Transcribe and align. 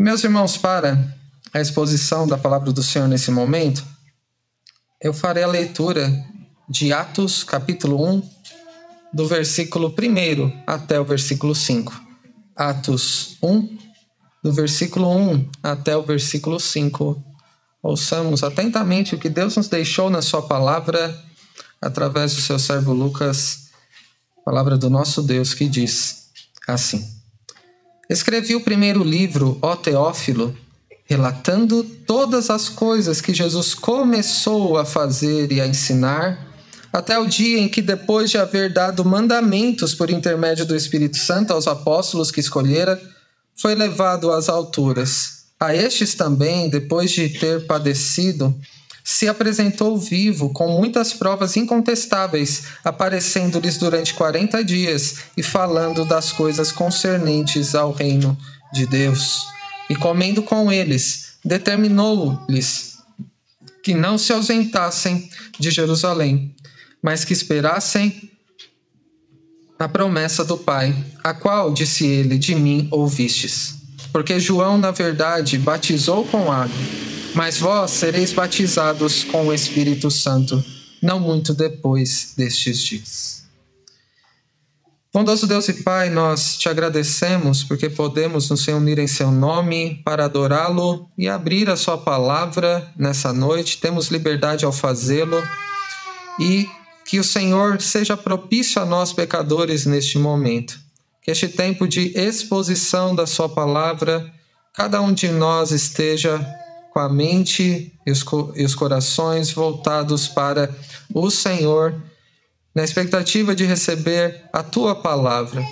Meus 0.00 0.24
irmãos, 0.24 0.56
para 0.56 1.14
a 1.52 1.60
exposição 1.60 2.26
da 2.26 2.38
palavra 2.38 2.72
do 2.72 2.82
Senhor 2.82 3.06
nesse 3.06 3.30
momento, 3.30 3.84
eu 4.98 5.12
farei 5.12 5.42
a 5.42 5.46
leitura 5.46 6.10
de 6.66 6.90
Atos, 6.90 7.44
capítulo 7.44 8.02
1, 8.10 8.30
do 9.12 9.28
versículo 9.28 9.88
1 9.88 10.62
até 10.66 10.98
o 10.98 11.04
versículo 11.04 11.54
5. 11.54 11.92
Atos 12.56 13.36
1, 13.42 13.78
do 14.42 14.50
versículo 14.54 15.14
1 15.14 15.50
até 15.62 15.94
o 15.94 16.02
versículo 16.02 16.58
5. 16.58 17.22
Ouçamos 17.82 18.42
atentamente 18.42 19.14
o 19.14 19.18
que 19.18 19.28
Deus 19.28 19.54
nos 19.54 19.68
deixou 19.68 20.08
na 20.08 20.22
Sua 20.22 20.40
palavra, 20.40 21.14
através 21.78 22.34
do 22.34 22.40
seu 22.40 22.58
servo 22.58 22.94
Lucas, 22.94 23.68
palavra 24.46 24.78
do 24.78 24.88
nosso 24.88 25.22
Deus, 25.22 25.52
que 25.52 25.68
diz 25.68 26.30
assim: 26.66 27.19
Escrevi 28.10 28.56
o 28.56 28.60
primeiro 28.60 29.04
livro, 29.04 29.56
ó 29.62 29.76
Teófilo, 29.76 30.52
relatando 31.04 31.84
todas 31.84 32.50
as 32.50 32.68
coisas 32.68 33.20
que 33.20 33.32
Jesus 33.32 33.72
começou 33.72 34.76
a 34.76 34.84
fazer 34.84 35.52
e 35.52 35.60
a 35.60 35.66
ensinar, 35.68 36.44
até 36.92 37.16
o 37.16 37.26
dia 37.26 37.60
em 37.60 37.68
que, 37.68 37.80
depois 37.80 38.28
de 38.28 38.36
haver 38.36 38.72
dado 38.72 39.04
mandamentos 39.04 39.94
por 39.94 40.10
intermédio 40.10 40.66
do 40.66 40.74
Espírito 40.74 41.18
Santo 41.18 41.52
aos 41.52 41.68
apóstolos 41.68 42.32
que 42.32 42.40
escolhera, 42.40 43.00
foi 43.54 43.76
levado 43.76 44.32
às 44.32 44.48
alturas. 44.48 45.44
A 45.60 45.72
estes 45.72 46.16
também, 46.16 46.68
depois 46.68 47.12
de 47.12 47.28
ter 47.28 47.64
padecido, 47.64 48.52
se 49.12 49.26
apresentou 49.26 49.98
vivo 49.98 50.50
com 50.50 50.68
muitas 50.68 51.12
provas 51.12 51.56
incontestáveis, 51.56 52.62
aparecendo-lhes 52.84 53.76
durante 53.76 54.14
quarenta 54.14 54.62
dias 54.62 55.16
e 55.36 55.42
falando 55.42 56.04
das 56.04 56.30
coisas 56.30 56.70
concernentes 56.70 57.74
ao 57.74 57.90
reino 57.90 58.38
de 58.72 58.86
Deus 58.86 59.40
e 59.90 59.96
comendo 59.96 60.44
com 60.44 60.70
eles, 60.70 61.34
determinou-lhes 61.44 62.98
que 63.82 63.94
não 63.94 64.16
se 64.16 64.32
ausentassem 64.32 65.28
de 65.58 65.72
Jerusalém, 65.72 66.54
mas 67.02 67.24
que 67.24 67.32
esperassem 67.32 68.30
a 69.76 69.88
promessa 69.88 70.44
do 70.44 70.56
Pai, 70.56 70.94
a 71.24 71.34
qual, 71.34 71.74
disse 71.74 72.06
ele, 72.06 72.38
de 72.38 72.54
mim 72.54 72.86
ouvistes. 72.92 73.74
Porque 74.12 74.38
João, 74.38 74.78
na 74.78 74.92
verdade, 74.92 75.58
batizou 75.58 76.24
com 76.26 76.52
água, 76.52 77.09
mas 77.34 77.58
vós 77.58 77.90
sereis 77.90 78.32
batizados 78.32 79.24
com 79.24 79.46
o 79.46 79.54
Espírito 79.54 80.10
Santo, 80.10 80.62
não 81.02 81.20
muito 81.20 81.54
depois 81.54 82.34
destes 82.36 82.78
dias. 82.78 83.40
Bondoso 85.12 85.44
Deus 85.44 85.68
e 85.68 85.82
Pai, 85.82 86.08
nós 86.08 86.56
te 86.56 86.68
agradecemos 86.68 87.64
porque 87.64 87.90
podemos 87.90 88.48
nos 88.48 88.64
reunir 88.64 88.96
em 89.00 89.08
Seu 89.08 89.30
nome 89.32 90.00
para 90.04 90.26
adorá-lo 90.26 91.10
e 91.18 91.28
abrir 91.28 91.68
a 91.68 91.74
Sua 91.74 91.98
palavra 91.98 92.88
nessa 92.96 93.32
noite. 93.32 93.78
Temos 93.78 94.06
liberdade 94.06 94.64
ao 94.64 94.70
fazê-lo 94.70 95.42
e 96.38 96.68
que 97.04 97.18
o 97.18 97.24
Senhor 97.24 97.80
seja 97.80 98.16
propício 98.16 98.80
a 98.80 98.84
nós, 98.84 99.12
pecadores, 99.12 99.84
neste 99.84 100.16
momento. 100.16 100.78
Que 101.20 101.32
este 101.32 101.48
tempo 101.48 101.88
de 101.88 102.16
exposição 102.16 103.12
da 103.12 103.26
Sua 103.26 103.48
palavra, 103.48 104.32
cada 104.72 105.00
um 105.00 105.12
de 105.12 105.26
nós 105.26 105.72
esteja 105.72 106.38
com 106.90 106.98
a 106.98 107.08
mente 107.08 107.92
e 108.04 108.10
os, 108.10 108.24
e 108.56 108.64
os 108.64 108.74
corações 108.74 109.52
voltados 109.52 110.28
para 110.28 110.74
o 111.14 111.30
Senhor 111.30 111.94
na 112.74 112.84
expectativa 112.84 113.54
de 113.54 113.64
receber 113.64 114.44
a 114.52 114.62
tua 114.62 114.94
palavra. 114.94 115.64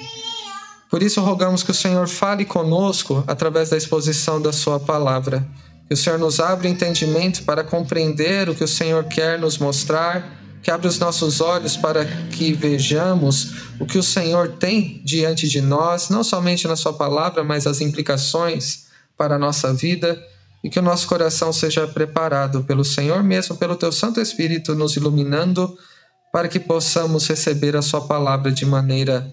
Por 0.91 1.03
isso, 1.03 1.21
rogamos 1.21 1.63
que 1.63 1.71
o 1.71 1.75
Senhor 1.75 2.09
fale 2.09 2.45
conosco 2.45 3.23
através 3.27 3.69
da 3.69 3.77
exposição 3.77 4.41
da 4.41 4.53
Sua 4.53 4.81
palavra. 4.81 5.47
Que 5.87 5.95
o 5.95 5.97
Senhor 5.97 6.19
nos 6.19 6.41
abra 6.41 6.69
entendimento 6.69 7.43
para 7.45 7.63
compreender 7.63 8.49
o 8.49 8.55
que 8.55 8.65
o 8.65 8.69
Senhor 8.69 9.05
quer 9.05 9.39
nos 9.39 9.59
mostrar, 9.59 10.39
que 10.63 10.71
abra 10.71 10.89
os 10.89 10.99
nossos 10.99 11.41
olhos 11.41 11.77
para 11.77 12.05
que 12.05 12.53
vejamos 12.53 13.53
o 13.79 13.87
que 13.87 13.99
o 13.99 14.03
Senhor 14.03 14.57
tem 14.59 15.01
diante 15.05 15.49
de 15.49 15.61
nós, 15.61 16.09
não 16.09 16.25
somente 16.25 16.67
na 16.67 16.77
Sua 16.77 16.93
palavra, 16.93 17.45
mas 17.45 17.67
as 17.67 17.81
implicações 17.81 18.87
para 19.17 19.37
a 19.37 19.39
nossa 19.39 19.73
vida, 19.75 20.21
e 20.69 20.71
que 20.71 20.79
o 20.79 20.83
nosso 20.83 21.09
coração 21.09 21.51
seja 21.51 21.89
preparado 21.89 22.63
pelo 22.63 22.85
Senhor 22.85 23.23
mesmo, 23.23 23.57
pelo 23.57 23.75
Teu 23.75 23.91
Santo 23.91 24.21
Espírito, 24.21 24.75
nos 24.75 24.97
iluminando 24.97 25.75
para 26.31 26.47
que 26.47 26.61
possamos 26.61 27.27
receber 27.27 27.75
a 27.75 27.81
Sua 27.81 28.03
palavra 28.03 28.53
de 28.53 28.67
maneira 28.67 29.33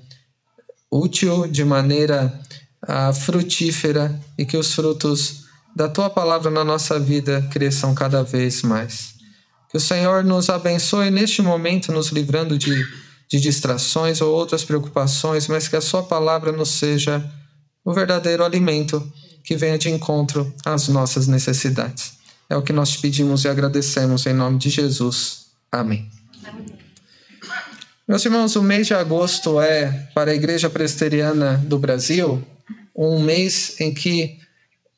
útil, 0.90 1.46
de 1.46 1.66
maneira 1.66 2.34
uh, 2.88 3.14
frutífera 3.14 4.18
e 4.38 4.46
que 4.46 4.56
os 4.56 4.74
frutos 4.74 5.44
da 5.76 5.90
Tua 5.90 6.10
palavra 6.10 6.50
na 6.50 6.64
nossa 6.64 6.98
vida 6.98 7.46
cresçam 7.52 7.94
cada 7.94 8.24
vez 8.24 8.62
mais. 8.62 9.16
Que 9.70 9.76
o 9.76 9.82
Senhor 9.82 10.24
nos 10.24 10.50
abençoe 10.50 11.12
neste 11.12 11.42
momento, 11.42 11.92
nos 11.92 12.14
livrando 12.14 12.58
de, 12.58 12.74
de 13.30 13.42
distrações 13.42 14.22
ou 14.22 14.34
outras 14.34 14.64
preocupações, 14.64 15.50
mas 15.50 15.68
que 15.68 15.76
a 15.76 15.82
Sua 15.82 16.04
palavra 16.04 16.54
nos 16.54 16.70
seja 16.70 17.30
o 17.84 17.92
verdadeiro 17.92 18.46
alimento 18.46 19.06
que 19.46 19.56
venha 19.56 19.78
de 19.78 19.90
encontro 19.90 20.52
às 20.66 20.88
nossas 20.88 21.28
necessidades. 21.28 22.14
É 22.50 22.58
o 22.58 22.62
que 22.62 22.74
nós 22.74 22.90
te 22.92 23.00
pedimos 23.00 23.46
e 23.46 23.48
agradecemos 23.48 24.26
em 24.26 24.34
nome 24.34 24.58
de 24.58 24.70
Jesus. 24.70 25.46
Amém. 25.72 26.10
Meus 28.08 28.24
irmãos, 28.26 28.56
o 28.56 28.62
mês 28.62 28.88
de 28.88 28.94
agosto 28.94 29.60
é, 29.62 30.10
para 30.14 30.32
a 30.32 30.36
Igreja 30.36 30.70
Presbiteriana 30.70 31.58
do 31.66 31.80
Brasil, 31.80 32.44
um 32.96 33.20
mês 33.20 33.80
em 33.80 33.94
que 33.94 34.38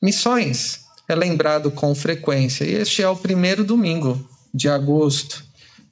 missões 0.02 0.82
é 1.08 1.16
lembrado 1.16 1.72
com 1.72 1.96
frequência. 1.96 2.66
E 2.66 2.74
este 2.74 3.02
é 3.02 3.10
o 3.10 3.16
primeiro 3.16 3.64
domingo 3.64 4.28
de 4.54 4.68
agosto. 4.68 5.44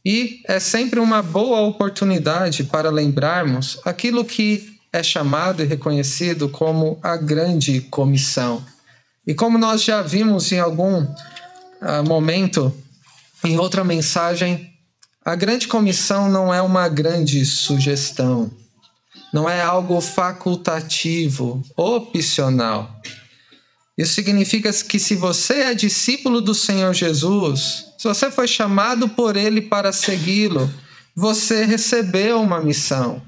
E 0.06 0.42
é 0.48 0.60
sempre 0.60 1.00
uma 1.00 1.22
boa 1.22 1.62
oportunidade 1.62 2.66
para 2.66 2.90
lembrarmos 2.90 3.80
aquilo 3.86 4.24
que 4.24 4.75
é 4.96 5.04
chamado 5.04 5.62
e 5.62 5.66
reconhecido 5.66 6.48
como 6.48 6.98
a 7.04 7.18
Grande 7.18 7.82
Comissão. 7.82 8.66
E 9.28 9.34
como 9.34 9.58
nós 9.58 9.84
já 9.84 10.02
vimos 10.02 10.52
em 10.52 10.60
algum 10.60 11.02
uh, 11.02 12.04
momento, 12.08 12.74
em 13.44 13.60
outra 13.60 13.84
mensagem, 13.84 14.72
a 15.24 15.36
grande 15.36 15.68
comissão 15.68 16.30
não 16.30 16.54
é 16.54 16.62
uma 16.62 16.88
grande 16.88 17.44
sugestão, 17.46 18.52
não 19.34 19.50
é 19.50 19.62
algo 19.62 20.00
facultativo, 20.00 21.64
opcional. 21.76 23.02
Isso 23.98 24.14
significa 24.14 24.72
que 24.72 25.00
se 25.00 25.16
você 25.16 25.62
é 25.62 25.74
discípulo 25.74 26.40
do 26.42 26.54
Senhor 26.54 26.94
Jesus, 26.94 27.88
se 27.98 28.08
você 28.08 28.30
foi 28.30 28.48
chamado 28.48 29.10
por 29.10 29.36
Ele 29.36 29.62
para 29.62 29.92
segui-lo, 29.92 30.72
você 31.16 31.66
recebeu 31.66 32.40
uma 32.40 32.62
missão. 32.62 33.22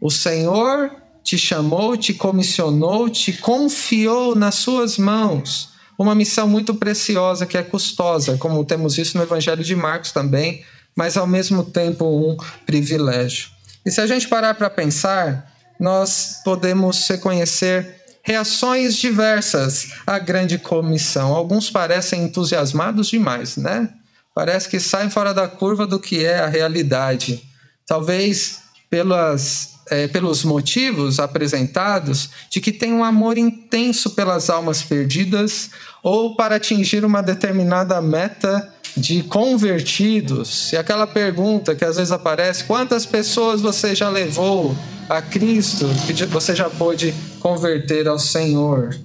O 0.00 0.10
Senhor 0.10 0.90
te 1.22 1.36
chamou, 1.36 1.96
te 1.96 2.14
comissionou, 2.14 3.08
te 3.08 3.32
confiou 3.32 4.34
nas 4.34 4.56
suas 4.56 4.98
mãos 4.98 5.70
uma 5.98 6.14
missão 6.14 6.46
muito 6.46 6.74
preciosa 6.74 7.46
que 7.46 7.56
é 7.56 7.62
custosa, 7.62 8.36
como 8.36 8.64
temos 8.64 8.98
isso 8.98 9.16
no 9.16 9.22
Evangelho 9.24 9.64
de 9.64 9.74
Marcos 9.74 10.12
também, 10.12 10.62
mas 10.94 11.16
ao 11.16 11.26
mesmo 11.26 11.64
tempo 11.64 12.04
um 12.04 12.36
privilégio. 12.64 13.48
E 13.84 13.90
se 13.90 14.00
a 14.00 14.06
gente 14.06 14.28
parar 14.28 14.54
para 14.54 14.68
pensar, 14.68 15.52
nós 15.80 16.40
podemos 16.44 17.06
reconhecer 17.08 17.96
reações 18.22 18.96
diversas 18.96 19.92
à 20.06 20.18
grande 20.18 20.58
comissão. 20.58 21.32
Alguns 21.34 21.70
parecem 21.70 22.24
entusiasmados 22.24 23.08
demais, 23.08 23.56
né? 23.56 23.88
Parece 24.34 24.68
que 24.68 24.80
saem 24.80 25.08
fora 25.08 25.32
da 25.32 25.48
curva 25.48 25.86
do 25.86 25.98
que 25.98 26.24
é 26.24 26.40
a 26.40 26.46
realidade. 26.48 27.42
Talvez 27.86 28.60
pelas 28.90 29.75
é, 29.90 30.08
pelos 30.08 30.44
motivos 30.44 31.20
apresentados 31.20 32.30
de 32.50 32.60
que 32.60 32.72
tem 32.72 32.92
um 32.92 33.04
amor 33.04 33.38
intenso 33.38 34.10
pelas 34.10 34.50
almas 34.50 34.82
perdidas 34.82 35.70
ou 36.02 36.34
para 36.34 36.56
atingir 36.56 37.04
uma 37.04 37.22
determinada 37.22 38.00
meta 38.00 38.72
de 38.96 39.22
convertidos. 39.24 40.72
E 40.72 40.76
aquela 40.76 41.06
pergunta 41.06 41.74
que 41.74 41.84
às 41.84 41.96
vezes 41.96 42.12
aparece: 42.12 42.64
quantas 42.64 43.04
pessoas 43.04 43.60
você 43.60 43.94
já 43.94 44.08
levou 44.08 44.74
a 45.08 45.20
Cristo 45.20 45.86
que 46.06 46.24
você 46.26 46.54
já 46.54 46.68
pôde 46.70 47.14
converter 47.40 48.08
ao 48.08 48.18
Senhor? 48.18 48.96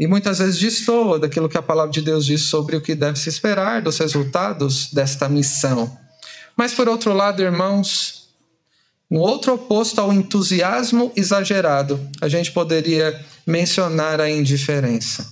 E 0.00 0.06
muitas 0.06 0.38
vezes 0.38 0.58
destoa 0.58 1.18
daquilo 1.18 1.48
que 1.48 1.58
a 1.58 1.62
palavra 1.62 1.92
de 1.92 2.02
Deus 2.02 2.26
diz 2.26 2.42
sobre 2.42 2.74
o 2.74 2.80
que 2.80 2.94
deve 2.94 3.18
se 3.18 3.28
esperar 3.28 3.82
dos 3.82 3.98
resultados 3.98 4.92
desta 4.92 5.28
missão. 5.28 5.96
Mas 6.56 6.74
por 6.74 6.88
outro 6.88 7.12
lado, 7.12 7.40
irmãos, 7.40 8.21
um 9.12 9.18
outro 9.18 9.52
oposto 9.52 10.00
ao 10.00 10.10
entusiasmo 10.10 11.12
exagerado, 11.14 12.00
a 12.18 12.30
gente 12.30 12.50
poderia 12.50 13.14
mencionar 13.46 14.22
a 14.22 14.30
indiferença, 14.30 15.30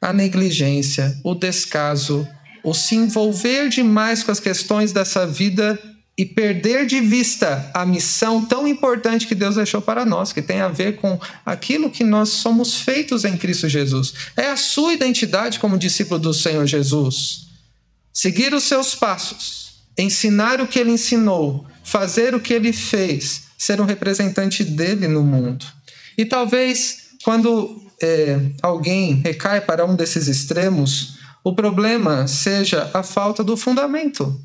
a 0.00 0.12
negligência, 0.12 1.18
o 1.24 1.34
descaso, 1.34 2.24
o 2.62 2.72
se 2.72 2.94
envolver 2.94 3.68
demais 3.68 4.22
com 4.22 4.30
as 4.30 4.38
questões 4.38 4.92
dessa 4.92 5.26
vida 5.26 5.76
e 6.16 6.24
perder 6.24 6.86
de 6.86 7.00
vista 7.00 7.68
a 7.74 7.84
missão 7.84 8.44
tão 8.44 8.68
importante 8.68 9.26
que 9.26 9.34
Deus 9.34 9.56
deixou 9.56 9.82
para 9.82 10.04
nós, 10.04 10.32
que 10.32 10.40
tem 10.40 10.60
a 10.60 10.68
ver 10.68 10.94
com 10.94 11.18
aquilo 11.44 11.90
que 11.90 12.04
nós 12.04 12.28
somos 12.28 12.82
feitos 12.82 13.24
em 13.24 13.36
Cristo 13.36 13.68
Jesus. 13.68 14.14
É 14.36 14.46
a 14.46 14.56
sua 14.56 14.92
identidade 14.92 15.58
como 15.58 15.76
discípulo 15.76 16.20
do 16.20 16.32
Senhor 16.32 16.66
Jesus. 16.66 17.48
Seguir 18.12 18.54
os 18.54 18.62
seus 18.62 18.94
passos, 18.94 19.71
ensinar 19.96 20.60
o 20.60 20.66
que 20.66 20.78
ele 20.78 20.92
ensinou, 20.92 21.66
fazer 21.84 22.34
o 22.34 22.40
que 22.40 22.52
ele 22.52 22.72
fez, 22.72 23.44
ser 23.58 23.80
um 23.80 23.84
representante 23.84 24.64
dele 24.64 25.08
no 25.08 25.22
mundo. 25.22 25.64
E 26.16 26.24
talvez 26.24 27.10
quando 27.24 27.82
é, 28.02 28.38
alguém 28.62 29.14
recai 29.14 29.60
para 29.60 29.84
um 29.84 29.94
desses 29.94 30.26
extremos, 30.28 31.18
o 31.44 31.54
problema 31.54 32.26
seja 32.26 32.90
a 32.92 33.02
falta 33.02 33.42
do 33.42 33.56
fundamento 33.56 34.40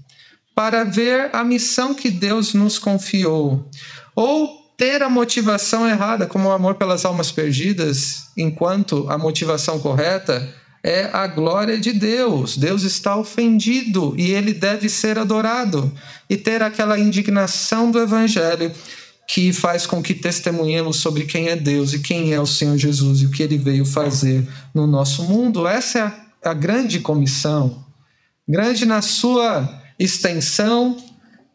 para 0.56 0.84
ver 0.84 1.30
a 1.34 1.44
missão 1.44 1.94
que 1.94 2.10
Deus 2.10 2.54
nos 2.54 2.80
confiou, 2.80 3.70
ou 4.16 4.68
ter 4.76 5.02
a 5.04 5.10
motivação 5.10 5.88
errada, 5.88 6.26
como 6.26 6.50
o 6.50 6.52
amor 6.52 6.76
pelas 6.76 7.06
almas 7.06 7.32
perdidas, 7.32 8.28
enquanto 8.36 9.08
a 9.10 9.18
motivação 9.18 9.80
correta 9.80 10.48
é 10.88 11.10
a 11.12 11.28
glória 11.28 11.78
de 11.78 11.92
Deus. 11.92 12.56
Deus 12.56 12.84
está 12.84 13.18
ofendido 13.18 14.16
e 14.18 14.32
ele 14.32 14.54
deve 14.54 14.88
ser 14.88 15.20
adorado, 15.20 15.92
e 16.30 16.38
ter 16.38 16.64
aquela 16.64 16.98
indignação 16.98 17.92
do 17.92 18.00
evangelho 18.00 18.72
que 19.28 19.52
faz 19.52 19.86
com 19.86 20.02
que 20.02 20.14
testemunhemos 20.14 20.96
sobre 20.96 21.26
quem 21.26 21.50
é 21.50 21.58
Deus 21.58 21.92
e 21.92 22.00
quem 22.00 22.34
é 22.34 22.40
o 22.40 22.48
Senhor 22.48 22.78
Jesus 22.78 23.20
e 23.20 23.26
o 23.26 23.32
que 23.32 23.44
ele 23.44 23.58
veio 23.58 23.86
fazer 23.86 24.48
no 24.74 24.88
nosso 24.88 25.24
mundo. 25.24 25.68
Essa 25.68 26.00
é 26.00 26.02
a, 26.04 26.52
a 26.52 26.54
grande 26.54 27.02
comissão. 27.02 27.84
Grande 28.48 28.86
na 28.86 29.02
sua 29.02 29.82
extensão, 30.00 30.96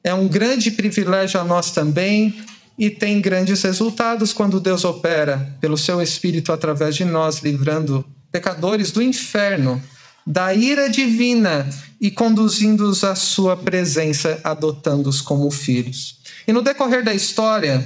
é 0.05 0.12
um 0.12 0.29
grande 0.29 0.70
privilégio 0.70 1.40
a 1.40 1.44
nós 1.44 1.70
também 1.70 2.34
e 2.79 2.90
tem 2.90 3.19
grandes 3.19 3.62
resultados 3.62 4.34
quando 4.34 4.61
Deus 4.61 4.84
opera 4.84 5.56
pelo 5.58 5.79
seu 5.79 6.02
Espírito 6.02 6.52
através 6.52 6.94
de 6.94 7.06
nós, 7.06 7.38
livrando 7.38 8.05
pecadores 8.32 8.90
do 8.90 9.02
inferno, 9.02 9.81
da 10.26 10.55
ira 10.55 10.88
divina 10.88 11.69
e 12.00 12.11
conduzindo-os 12.11 13.05
à 13.05 13.14
sua 13.14 13.56
presença, 13.56 14.40
adotando-os 14.43 15.20
como 15.20 15.50
filhos. 15.50 16.19
E 16.49 16.52
no 16.52 16.62
decorrer 16.62 17.05
da 17.05 17.14
história, 17.14 17.84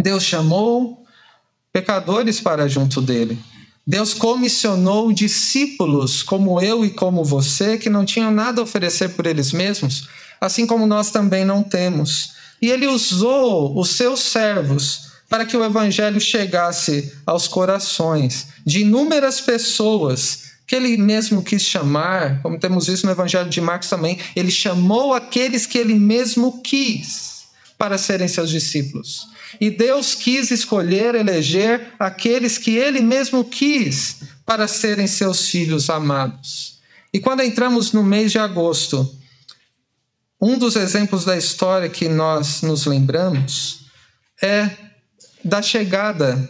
Deus 0.00 0.22
chamou 0.22 1.04
pecadores 1.72 2.40
para 2.40 2.68
junto 2.68 3.02
dele. 3.02 3.38
Deus 3.86 4.14
comissionou 4.14 5.12
discípulos 5.12 6.22
como 6.22 6.60
eu 6.60 6.84
e 6.84 6.90
como 6.90 7.22
você, 7.22 7.76
que 7.76 7.90
não 7.90 8.04
tinham 8.04 8.30
nada 8.30 8.60
a 8.60 8.64
oferecer 8.64 9.10
por 9.10 9.26
eles 9.26 9.52
mesmos, 9.52 10.08
assim 10.40 10.66
como 10.66 10.86
nós 10.86 11.10
também 11.10 11.44
não 11.44 11.62
temos. 11.62 12.32
E 12.62 12.70
ele 12.70 12.86
usou 12.86 13.78
os 13.78 13.90
seus 13.90 14.20
servos 14.20 15.13
para 15.34 15.44
que 15.44 15.56
o 15.56 15.64
evangelho 15.64 16.20
chegasse 16.20 17.12
aos 17.26 17.48
corações 17.48 18.46
de 18.64 18.82
inúmeras 18.82 19.40
pessoas 19.40 20.52
que 20.64 20.76
ele 20.76 20.96
mesmo 20.96 21.42
quis 21.42 21.62
chamar, 21.62 22.40
como 22.40 22.56
temos 22.56 22.86
isso 22.86 23.04
no 23.04 23.10
evangelho 23.10 23.50
de 23.50 23.60
Marcos 23.60 23.88
também, 23.88 24.16
ele 24.36 24.52
chamou 24.52 25.12
aqueles 25.12 25.66
que 25.66 25.76
ele 25.76 25.96
mesmo 25.96 26.62
quis 26.62 27.46
para 27.76 27.98
serem 27.98 28.28
seus 28.28 28.48
discípulos. 28.48 29.26
E 29.60 29.72
Deus 29.72 30.14
quis 30.14 30.52
escolher, 30.52 31.16
eleger 31.16 31.88
aqueles 31.98 32.56
que 32.56 32.76
ele 32.76 33.00
mesmo 33.00 33.42
quis 33.42 34.18
para 34.46 34.68
serem 34.68 35.08
seus 35.08 35.48
filhos 35.48 35.90
amados. 35.90 36.78
E 37.12 37.18
quando 37.18 37.42
entramos 37.42 37.90
no 37.90 38.04
mês 38.04 38.30
de 38.30 38.38
agosto, 38.38 39.12
um 40.40 40.56
dos 40.56 40.76
exemplos 40.76 41.24
da 41.24 41.36
história 41.36 41.88
que 41.88 42.08
nós 42.08 42.62
nos 42.62 42.86
lembramos 42.86 43.86
é 44.40 44.83
da 45.44 45.60
chegada 45.60 46.48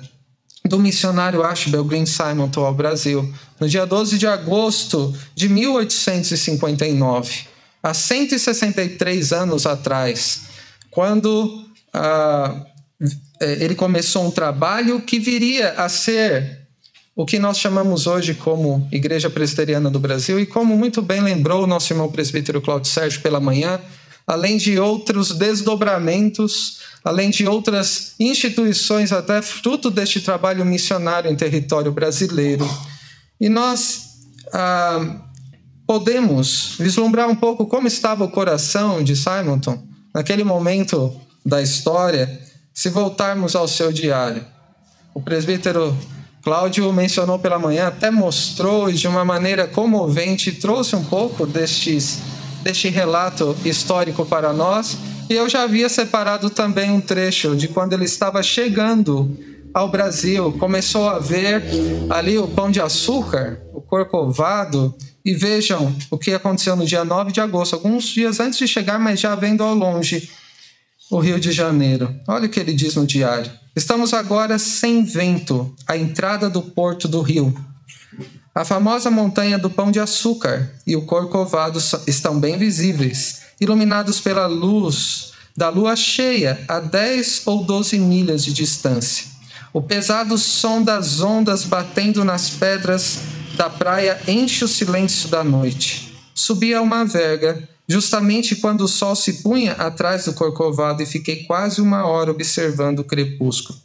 do 0.66 0.78
missionário 0.78 1.42
Ashbel 1.42 1.84
Green 1.84 2.06
Simonton 2.06 2.64
ao 2.64 2.72
Brasil, 2.72 3.32
no 3.60 3.68
dia 3.68 3.84
12 3.84 4.16
de 4.16 4.26
agosto 4.26 5.14
de 5.34 5.48
1859, 5.48 7.46
há 7.82 7.92
163 7.92 9.32
anos 9.32 9.66
atrás, 9.66 10.42
quando 10.90 11.66
ah, 11.92 12.64
é, 13.40 13.64
ele 13.64 13.74
começou 13.74 14.26
um 14.26 14.30
trabalho 14.30 15.02
que 15.02 15.18
viria 15.18 15.72
a 15.72 15.88
ser 15.88 16.64
o 17.14 17.26
que 17.26 17.38
nós 17.38 17.58
chamamos 17.58 18.06
hoje 18.06 18.34
como 18.34 18.88
Igreja 18.90 19.28
Presbiteriana 19.28 19.90
do 19.90 20.00
Brasil, 20.00 20.40
e 20.40 20.46
como 20.46 20.76
muito 20.76 21.02
bem 21.02 21.20
lembrou 21.20 21.62
o 21.62 21.66
nosso 21.66 21.92
irmão 21.92 22.10
presbítero 22.10 22.62
Cláudio 22.62 22.90
Sérgio 22.90 23.20
pela 23.20 23.38
manhã, 23.38 23.78
além 24.26 24.56
de 24.56 24.78
outros 24.78 25.30
desdobramentos, 25.32 26.80
além 27.04 27.30
de 27.30 27.46
outras 27.46 28.14
instituições, 28.18 29.12
até 29.12 29.42
fruto 29.42 29.90
deste 29.90 30.20
trabalho 30.20 30.64
missionário 30.64 31.30
em 31.30 31.36
território 31.36 31.92
brasileiro. 31.92 32.68
E 33.40 33.48
nós 33.48 34.20
ah, 34.52 35.20
podemos 35.86 36.76
vislumbrar 36.78 37.28
um 37.28 37.36
pouco 37.36 37.66
como 37.66 37.86
estava 37.86 38.24
o 38.24 38.30
coração 38.30 39.04
de 39.04 39.14
Simonton 39.14 39.86
naquele 40.14 40.44
momento 40.44 41.14
da 41.44 41.60
história 41.60 42.40
se 42.74 42.88
voltarmos 42.88 43.54
ao 43.54 43.68
seu 43.68 43.92
diário, 43.92 44.44
o 45.14 45.22
presbítero 45.22 45.96
Cláudio 46.42 46.92
mencionou 46.92 47.38
pela 47.38 47.56
manhã, 47.56 47.86
até 47.86 48.10
mostrou 48.10 48.90
de 48.90 49.06
uma 49.06 49.24
maneira 49.24 49.68
comovente, 49.68 50.50
trouxe 50.50 50.96
um 50.96 51.04
pouco 51.04 51.46
destes, 51.46 52.18
deste 52.62 52.88
relato 52.88 53.56
histórico 53.64 54.26
para 54.26 54.52
nós. 54.52 54.98
E 55.28 55.34
eu 55.34 55.48
já 55.48 55.62
havia 55.62 55.88
separado 55.88 56.50
também 56.50 56.90
um 56.90 57.00
trecho 57.00 57.56
de 57.56 57.68
quando 57.68 57.92
ele 57.92 58.04
estava 58.04 58.42
chegando 58.42 59.36
ao 59.72 59.88
Brasil, 59.88 60.52
começou 60.52 61.08
a 61.08 61.18
ver 61.18 61.62
ali 62.08 62.38
o 62.38 62.46
pão 62.46 62.70
de 62.70 62.80
açúcar, 62.80 63.60
o 63.72 63.80
corcovado, 63.80 64.94
e 65.24 65.32
vejam 65.32 65.94
o 66.10 66.18
que 66.18 66.32
aconteceu 66.32 66.76
no 66.76 66.84
dia 66.84 67.04
9 67.04 67.32
de 67.32 67.40
agosto, 67.40 67.74
alguns 67.74 68.04
dias 68.04 68.38
antes 68.38 68.58
de 68.58 68.68
chegar, 68.68 69.00
mas 69.00 69.18
já 69.18 69.34
vendo 69.34 69.64
ao 69.64 69.74
longe 69.74 70.30
o 71.10 71.18
Rio 71.18 71.40
de 71.40 71.50
Janeiro. 71.50 72.14
Olha 72.28 72.46
o 72.46 72.48
que 72.48 72.60
ele 72.60 72.72
diz 72.72 72.94
no 72.94 73.06
diário. 73.06 73.50
Estamos 73.74 74.12
agora 74.14 74.58
sem 74.58 75.02
vento, 75.02 75.74
à 75.86 75.96
entrada 75.96 76.48
do 76.48 76.62
porto 76.62 77.08
do 77.08 77.20
Rio. 77.20 77.52
A 78.54 78.64
famosa 78.64 79.10
montanha 79.10 79.58
do 79.58 79.68
Pão 79.68 79.90
de 79.90 79.98
Açúcar 79.98 80.70
e 80.86 80.94
o 80.94 81.02
Corcovado 81.02 81.80
estão 82.06 82.38
bem 82.38 82.56
visíveis, 82.56 83.43
iluminados 83.60 84.20
pela 84.20 84.46
luz 84.46 85.32
da 85.56 85.68
lua 85.68 85.94
cheia 85.94 86.64
a 86.66 86.80
10 86.80 87.42
ou 87.46 87.64
12 87.64 87.98
milhas 87.98 88.44
de 88.44 88.52
distância. 88.52 89.26
O 89.72 89.80
pesado 89.80 90.36
som 90.38 90.82
das 90.82 91.20
ondas 91.20 91.64
batendo 91.64 92.24
nas 92.24 92.50
pedras 92.50 93.18
da 93.56 93.70
praia 93.70 94.20
enche 94.26 94.64
o 94.64 94.68
silêncio 94.68 95.28
da 95.28 95.44
noite. 95.44 96.16
Subia 96.34 96.82
uma 96.82 97.04
verga 97.04 97.68
justamente 97.88 98.56
quando 98.56 98.82
o 98.82 98.88
sol 98.88 99.14
se 99.14 99.42
punha 99.42 99.72
atrás 99.72 100.24
do 100.24 100.32
corcovado 100.32 101.02
e 101.02 101.06
fiquei 101.06 101.44
quase 101.44 101.80
uma 101.80 102.06
hora 102.06 102.30
observando 102.30 103.00
o 103.00 103.04
crepúsculo. 103.04 103.78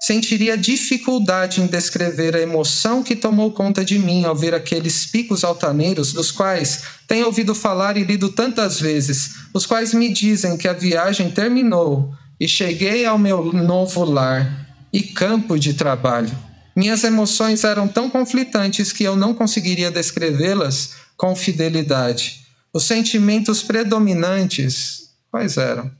Sentiria 0.00 0.56
dificuldade 0.56 1.60
em 1.60 1.66
descrever 1.66 2.36
a 2.36 2.40
emoção 2.40 3.02
que 3.02 3.16
tomou 3.16 3.50
conta 3.50 3.84
de 3.84 3.98
mim 3.98 4.24
ao 4.24 4.34
ver 4.34 4.54
aqueles 4.54 5.04
picos 5.06 5.42
altaneiros 5.42 6.12
dos 6.12 6.30
quais 6.30 6.84
tenho 7.08 7.26
ouvido 7.26 7.52
falar 7.52 7.96
e 7.96 8.04
lido 8.04 8.28
tantas 8.28 8.80
vezes, 8.80 9.34
os 9.52 9.66
quais 9.66 9.92
me 9.92 10.12
dizem 10.12 10.56
que 10.56 10.68
a 10.68 10.72
viagem 10.72 11.30
terminou 11.30 12.14
e 12.38 12.46
cheguei 12.46 13.04
ao 13.04 13.18
meu 13.18 13.52
novo 13.52 14.04
lar 14.04 14.68
e 14.92 15.02
campo 15.02 15.58
de 15.58 15.74
trabalho. 15.74 16.30
Minhas 16.76 17.02
emoções 17.02 17.64
eram 17.64 17.88
tão 17.88 18.08
conflitantes 18.08 18.92
que 18.92 19.02
eu 19.02 19.16
não 19.16 19.34
conseguiria 19.34 19.90
descrevê-las 19.90 20.92
com 21.16 21.34
fidelidade. 21.34 22.46
Os 22.72 22.84
sentimentos 22.84 23.64
predominantes, 23.64 25.10
quais 25.28 25.56
eram? 25.56 25.90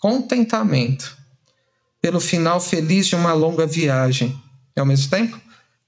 Contentamento 0.00 1.17
pelo 2.00 2.20
final 2.20 2.60
feliz 2.60 3.06
de 3.06 3.16
uma 3.16 3.32
longa 3.32 3.66
viagem, 3.66 4.40
e 4.76 4.80
ao 4.80 4.86
mesmo 4.86 5.10
tempo, 5.10 5.40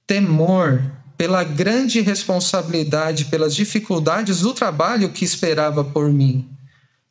temor 0.05 0.81
pela 1.17 1.43
grande 1.43 2.01
responsabilidade, 2.01 3.25
pelas 3.25 3.55
dificuldades 3.55 4.39
do 4.39 4.53
trabalho 4.53 5.11
que 5.11 5.23
esperava 5.23 5.83
por 5.83 6.11
mim. 6.11 6.49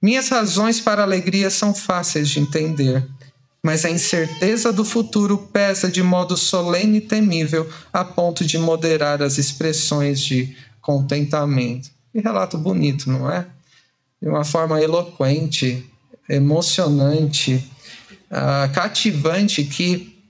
Minhas 0.03 0.29
razões 0.29 0.81
para 0.81 1.03
alegria 1.03 1.49
são 1.49 1.73
fáceis 1.73 2.29
de 2.29 2.41
entender, 2.41 3.07
mas 3.63 3.85
a 3.85 3.91
incerteza 3.91 4.73
do 4.73 4.85
futuro 4.85 5.39
pesa 5.53 5.91
de 5.91 6.03
modo 6.03 6.37
solene 6.37 6.99
e 6.99 7.01
temível 7.03 7.69
a 7.93 8.05
ponto 8.05 8.45
de 8.45 8.59
moderar 8.59 9.23
as 9.23 9.39
expressões 9.39 10.21
de 10.21 10.57
contentamento. 10.81 11.91
Que 12.13 12.21
relato 12.21 12.59
bonito, 12.59 13.09
não 13.09 13.31
é? 13.31 13.47
De 14.21 14.29
uma 14.29 14.45
forma 14.45 14.83
eloquente, 14.83 15.89
emocionante, 16.29 17.65
uh, 18.31 18.73
cativante 18.73 19.65
que 19.65 20.21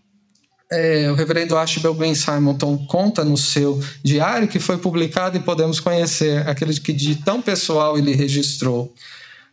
é, 0.72 1.10
o 1.10 1.14
reverendo 1.14 1.56
Ashbel 1.56 1.94
Ben 1.94 2.14
Simonton 2.14 2.78
conta 2.86 3.24
no 3.24 3.36
seu 3.36 3.82
diário 4.04 4.46
que 4.46 4.60
foi 4.60 4.78
publicado 4.78 5.36
e 5.36 5.40
podemos 5.40 5.80
conhecer 5.80 6.46
aquele 6.48 6.78
que 6.78 6.92
de 6.92 7.16
tão 7.16 7.42
pessoal 7.42 7.98
ele 7.98 8.14
registrou. 8.14 8.94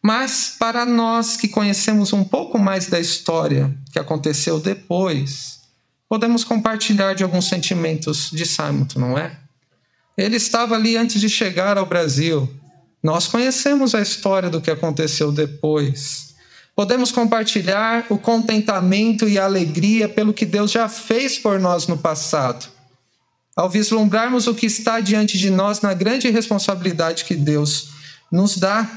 Mas 0.01 0.55
para 0.59 0.85
nós 0.85 1.35
que 1.35 1.47
conhecemos 1.47 2.13
um 2.13 2.23
pouco 2.23 2.59
mais 2.59 2.87
da 2.87 2.99
história 2.99 3.75
que 3.91 3.97
aconteceu 3.97 4.59
depois, 4.59 5.59
podemos 6.07 6.43
compartilhar 6.43 7.15
de 7.15 7.23
alguns 7.23 7.45
sentimentos 7.45 8.29
de 8.31 8.45
Simon, 8.45 8.85
não 8.95 9.17
é? 9.17 9.35
Ele 10.15 10.37
estava 10.37 10.75
ali 10.75 10.97
antes 10.97 11.19
de 11.19 11.29
chegar 11.29 11.77
ao 11.77 11.85
Brasil. 11.85 12.49
Nós 13.03 13.27
conhecemos 13.27 13.93
a 13.93 14.01
história 14.01 14.49
do 14.49 14.61
que 14.61 14.71
aconteceu 14.71 15.31
depois. 15.31 16.26
Podemos 16.77 17.11
compartilhar 17.11 18.05
o 18.07 18.19
contentamento 18.19 19.27
e 19.27 19.39
a 19.39 19.45
alegria 19.45 20.07
pelo 20.07 20.31
que 20.31 20.45
Deus 20.45 20.69
já 20.69 20.87
fez 20.87 21.35
por 21.35 21.59
nós 21.59 21.87
no 21.87 21.97
passado. 21.97 22.67
Ao 23.55 23.67
vislumbrarmos 23.67 24.45
o 24.45 24.53
que 24.53 24.67
está 24.67 24.99
diante 24.99 25.39
de 25.39 25.49
nós 25.49 25.81
na 25.81 25.95
grande 25.95 26.29
responsabilidade 26.29 27.25
que 27.25 27.33
Deus 27.33 27.89
nos 28.31 28.57
dá, 28.57 28.87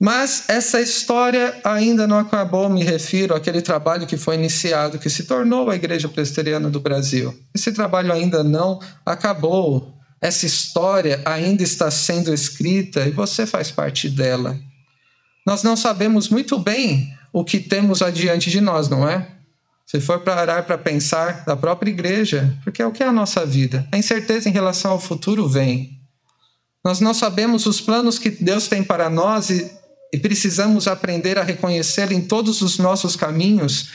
mas 0.00 0.48
essa 0.48 0.80
história 0.80 1.60
ainda 1.62 2.08
não 2.08 2.18
acabou, 2.18 2.68
me 2.68 2.82
refiro 2.82 3.36
àquele 3.36 3.62
trabalho 3.62 4.04
que 4.04 4.16
foi 4.16 4.34
iniciado, 4.34 4.98
que 4.98 5.08
se 5.08 5.22
tornou 5.22 5.70
a 5.70 5.76
Igreja 5.76 6.08
Presbiteriana 6.08 6.68
do 6.68 6.80
Brasil. 6.80 7.38
Esse 7.54 7.70
trabalho 7.70 8.12
ainda 8.12 8.42
não 8.42 8.80
acabou. 9.06 9.96
Essa 10.20 10.44
história 10.44 11.22
ainda 11.24 11.62
está 11.62 11.88
sendo 11.88 12.34
escrita 12.34 13.06
e 13.06 13.12
você 13.12 13.46
faz 13.46 13.70
parte 13.70 14.10
dela. 14.10 14.58
Nós 15.44 15.62
não 15.62 15.76
sabemos 15.76 16.28
muito 16.28 16.58
bem 16.58 17.12
o 17.32 17.44
que 17.44 17.60
temos 17.60 18.02
adiante 18.02 18.50
de 18.50 18.60
nós, 18.60 18.88
não 18.88 19.08
é? 19.08 19.28
Se 19.86 20.00
for 20.00 20.20
parar 20.20 20.62
para 20.64 20.78
pensar 20.78 21.44
da 21.44 21.56
própria 21.56 21.90
igreja, 21.90 22.56
porque 22.64 22.80
é 22.80 22.86
o 22.86 22.92
que 22.92 23.02
é 23.02 23.06
a 23.06 23.12
nossa 23.12 23.44
vida. 23.44 23.86
A 23.92 23.98
incerteza 23.98 24.48
em 24.48 24.52
relação 24.52 24.92
ao 24.92 25.00
futuro 25.00 25.48
vem. 25.48 26.00
Nós 26.84 27.00
não 27.00 27.12
sabemos 27.12 27.66
os 27.66 27.80
planos 27.80 28.18
que 28.18 28.30
Deus 28.30 28.68
tem 28.68 28.82
para 28.82 29.10
nós 29.10 29.50
e 29.50 29.70
e 30.14 30.18
precisamos 30.18 30.86
aprender 30.86 31.40
a 31.40 31.42
reconhecê-lo 31.42 32.12
em 32.12 32.20
todos 32.20 32.62
os 32.62 32.78
nossos 32.78 33.16
caminhos, 33.16 33.88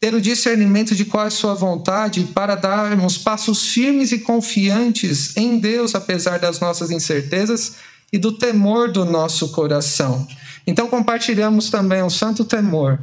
ter 0.00 0.12
o 0.12 0.20
discernimento 0.20 0.96
de 0.96 1.04
qual 1.04 1.22
é 1.22 1.26
a 1.28 1.30
sua 1.30 1.54
vontade 1.54 2.24
para 2.34 2.56
darmos 2.56 3.16
passos 3.16 3.68
firmes 3.68 4.10
e 4.10 4.18
confiantes 4.18 5.36
em 5.36 5.60
Deus, 5.60 5.94
apesar 5.94 6.40
das 6.40 6.58
nossas 6.58 6.90
incertezas 6.90 7.74
e 8.12 8.18
do 8.18 8.32
temor 8.32 8.90
do 8.90 9.04
nosso 9.04 9.50
coração. 9.52 10.26
Então, 10.70 10.86
compartilhamos 10.86 11.68
também 11.68 12.00
o 12.00 12.08
santo 12.08 12.44
temor 12.44 12.96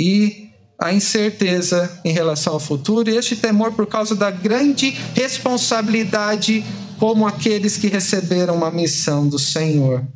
e 0.00 0.48
a 0.80 0.94
incerteza 0.94 2.00
em 2.02 2.10
relação 2.10 2.54
ao 2.54 2.60
futuro, 2.60 3.10
e 3.10 3.18
este 3.18 3.36
temor 3.36 3.72
por 3.72 3.86
causa 3.86 4.14
da 4.14 4.30
grande 4.30 4.96
responsabilidade 5.14 6.64
como 6.98 7.26
aqueles 7.26 7.76
que 7.76 7.88
receberam 7.88 8.56
uma 8.56 8.70
missão 8.70 9.28
do 9.28 9.38
Senhor. 9.38 10.06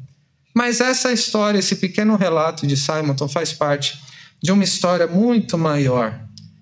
Mas 0.57 0.81
essa 0.81 1.13
história, 1.13 1.59
esse 1.59 1.77
pequeno 1.77 2.17
relato 2.17 2.67
de 2.67 2.79
Simonton 2.79 3.29
faz 3.29 3.53
parte 3.53 4.01
de 4.43 4.51
uma 4.51 4.65
história 4.65 5.07
muito 5.07 5.59
maior, 5.59 6.19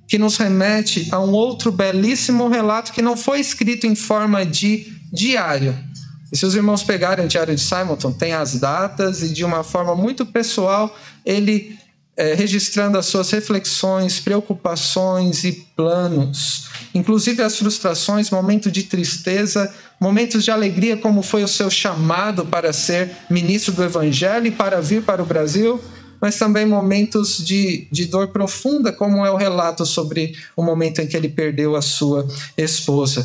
que 0.08 0.18
nos 0.18 0.36
remete 0.36 1.06
a 1.12 1.20
um 1.20 1.30
outro 1.30 1.70
belíssimo 1.70 2.48
relato 2.48 2.92
que 2.92 3.00
não 3.00 3.16
foi 3.16 3.38
escrito 3.38 3.86
em 3.86 3.94
forma 3.94 4.44
de 4.44 4.84
diário. 5.12 5.78
E 6.32 6.36
se 6.36 6.44
os 6.44 6.54
irmãos 6.54 6.82
pegarem 6.82 7.24
o 7.24 7.28
diário 7.28 7.54
de 7.54 7.60
Simonton, 7.60 8.12
tem 8.12 8.32
as 8.32 8.54
datas 8.54 9.22
e 9.22 9.30
de 9.30 9.44
uma 9.44 9.62
forma 9.62 9.94
muito 9.94 10.26
pessoal 10.26 10.94
ele 11.24 11.78
é, 12.18 12.34
registrando 12.34 12.98
as 12.98 13.06
suas 13.06 13.30
reflexões, 13.30 14.18
preocupações 14.18 15.44
e 15.44 15.52
planos, 15.76 16.68
inclusive 16.92 17.40
as 17.42 17.56
frustrações, 17.56 18.28
momentos 18.28 18.72
de 18.72 18.82
tristeza, 18.82 19.72
momentos 20.00 20.42
de 20.42 20.50
alegria, 20.50 20.96
como 20.96 21.22
foi 21.22 21.44
o 21.44 21.48
seu 21.48 21.70
chamado 21.70 22.44
para 22.44 22.72
ser 22.72 23.10
ministro 23.30 23.72
do 23.72 23.84
Evangelho 23.84 24.48
e 24.48 24.50
para 24.50 24.80
vir 24.80 25.02
para 25.02 25.22
o 25.22 25.26
Brasil, 25.26 25.80
mas 26.20 26.36
também 26.36 26.66
momentos 26.66 27.38
de, 27.38 27.86
de 27.92 28.06
dor 28.06 28.28
profunda, 28.28 28.92
como 28.92 29.24
é 29.24 29.30
o 29.30 29.36
relato 29.36 29.86
sobre 29.86 30.36
o 30.56 30.62
momento 30.64 31.00
em 31.00 31.06
que 31.06 31.16
ele 31.16 31.28
perdeu 31.28 31.76
a 31.76 31.82
sua 31.82 32.26
esposa. 32.56 33.24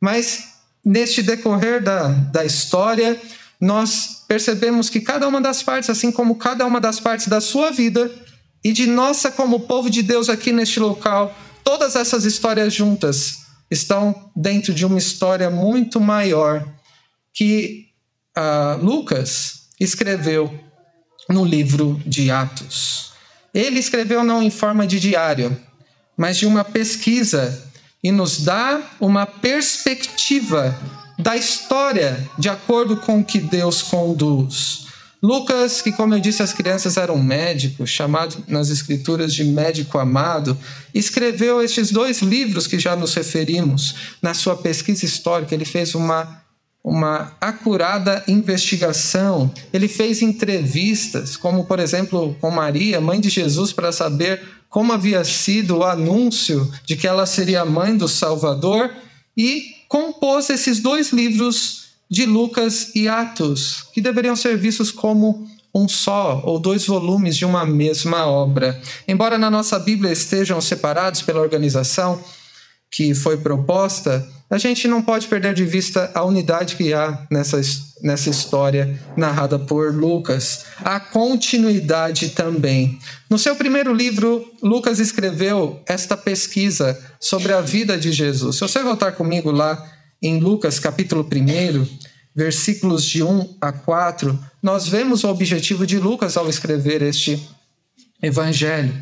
Mas 0.00 0.51
neste 0.84 1.22
decorrer 1.22 1.82
da, 1.82 2.08
da 2.08 2.44
história, 2.44 3.20
nós 3.60 4.24
percebemos 4.26 4.90
que 4.90 5.00
cada 5.00 5.28
uma 5.28 5.40
das 5.40 5.62
partes, 5.62 5.88
assim 5.88 6.10
como 6.10 6.36
cada 6.36 6.66
uma 6.66 6.80
das 6.80 6.98
partes 6.98 7.28
da 7.28 7.40
sua 7.40 7.70
vida, 7.70 8.10
e 8.64 8.72
de 8.72 8.86
nossa, 8.86 9.30
como 9.30 9.60
povo 9.60 9.90
de 9.90 10.02
Deus 10.02 10.28
aqui 10.28 10.52
neste 10.52 10.80
local, 10.80 11.36
todas 11.64 11.96
essas 11.96 12.24
histórias 12.24 12.72
juntas 12.72 13.42
estão 13.70 14.30
dentro 14.36 14.74
de 14.74 14.84
uma 14.84 14.98
história 14.98 15.50
muito 15.50 16.00
maior 16.00 16.66
que 17.32 17.88
uh, 18.36 18.84
Lucas 18.84 19.68
escreveu 19.80 20.52
no 21.28 21.44
livro 21.44 22.00
de 22.04 22.30
Atos. 22.30 23.12
Ele 23.54 23.78
escreveu 23.78 24.22
não 24.24 24.42
em 24.42 24.50
forma 24.50 24.86
de 24.86 25.00
diário, 25.00 25.56
mas 26.16 26.36
de 26.36 26.46
uma 26.46 26.64
pesquisa 26.64 27.71
e 28.02 28.10
nos 28.10 28.40
dá 28.40 28.80
uma 29.00 29.24
perspectiva 29.26 30.76
da 31.18 31.36
história 31.36 32.28
de 32.38 32.48
acordo 32.48 32.96
com 32.96 33.20
o 33.20 33.24
que 33.24 33.38
Deus 33.38 33.82
conduz. 33.82 34.86
Lucas, 35.22 35.80
que 35.80 35.92
como 35.92 36.16
eu 36.16 36.18
disse, 36.18 36.42
as 36.42 36.52
crianças 36.52 36.96
eram 36.96 37.16
médicos, 37.16 37.90
chamado 37.90 38.42
nas 38.48 38.70
escrituras 38.70 39.32
de 39.32 39.44
médico 39.44 39.96
amado, 39.96 40.58
escreveu 40.92 41.62
estes 41.62 41.92
dois 41.92 42.20
livros 42.22 42.66
que 42.66 42.76
já 42.76 42.96
nos 42.96 43.14
referimos. 43.14 43.94
Na 44.20 44.34
sua 44.34 44.56
pesquisa 44.56 45.04
histórica, 45.04 45.54
ele 45.54 45.64
fez 45.64 45.94
uma 45.94 46.41
uma 46.84 47.36
acurada 47.40 48.24
investigação. 48.26 49.50
Ele 49.72 49.86
fez 49.86 50.20
entrevistas, 50.20 51.36
como 51.36 51.64
por 51.64 51.78
exemplo 51.78 52.36
com 52.40 52.50
Maria, 52.50 53.00
mãe 53.00 53.20
de 53.20 53.28
Jesus, 53.28 53.72
para 53.72 53.92
saber 53.92 54.42
como 54.68 54.92
havia 54.92 55.22
sido 55.22 55.78
o 55.78 55.84
anúncio 55.84 56.70
de 56.84 56.96
que 56.96 57.06
ela 57.06 57.26
seria 57.26 57.64
mãe 57.64 57.96
do 57.96 58.08
Salvador 58.08 58.90
e 59.36 59.66
compôs 59.88 60.48
esses 60.50 60.80
dois 60.80 61.12
livros 61.12 61.82
de 62.10 62.26
Lucas 62.26 62.94
e 62.94 63.06
Atos, 63.06 63.86
que 63.92 64.00
deveriam 64.00 64.34
ser 64.34 64.56
vistos 64.56 64.90
como 64.90 65.46
um 65.74 65.88
só 65.88 66.42
ou 66.44 66.58
dois 66.58 66.86
volumes 66.86 67.36
de 67.36 67.44
uma 67.44 67.64
mesma 67.64 68.26
obra. 68.26 68.80
Embora 69.08 69.38
na 69.38 69.50
nossa 69.50 69.78
Bíblia 69.78 70.12
estejam 70.12 70.60
separados 70.60 71.22
pela 71.22 71.40
organização 71.40 72.22
que 72.92 73.14
foi 73.14 73.38
proposta, 73.38 74.28
a 74.50 74.58
gente 74.58 74.86
não 74.86 75.00
pode 75.00 75.28
perder 75.28 75.54
de 75.54 75.64
vista 75.64 76.10
a 76.14 76.22
unidade 76.22 76.76
que 76.76 76.92
há 76.92 77.26
nessa, 77.30 77.58
nessa 78.02 78.28
história 78.28 79.00
narrada 79.16 79.58
por 79.58 79.94
Lucas. 79.94 80.66
A 80.84 81.00
continuidade 81.00 82.28
também. 82.30 82.98
No 83.30 83.38
seu 83.38 83.56
primeiro 83.56 83.94
livro, 83.94 84.46
Lucas 84.62 84.98
escreveu 84.98 85.82
esta 85.88 86.18
pesquisa 86.18 87.00
sobre 87.18 87.54
a 87.54 87.62
vida 87.62 87.96
de 87.96 88.12
Jesus. 88.12 88.56
Se 88.56 88.60
você 88.60 88.82
voltar 88.82 89.12
comigo 89.12 89.50
lá 89.50 89.90
em 90.20 90.38
Lucas 90.38 90.78
capítulo 90.78 91.26
1, 91.26 91.86
versículos 92.36 93.04
de 93.04 93.22
1 93.22 93.56
a 93.58 93.72
4, 93.72 94.38
nós 94.62 94.86
vemos 94.86 95.24
o 95.24 95.28
objetivo 95.28 95.86
de 95.86 95.98
Lucas 95.98 96.36
ao 96.36 96.50
escrever 96.50 97.00
este 97.00 97.42
evangelho. 98.22 98.92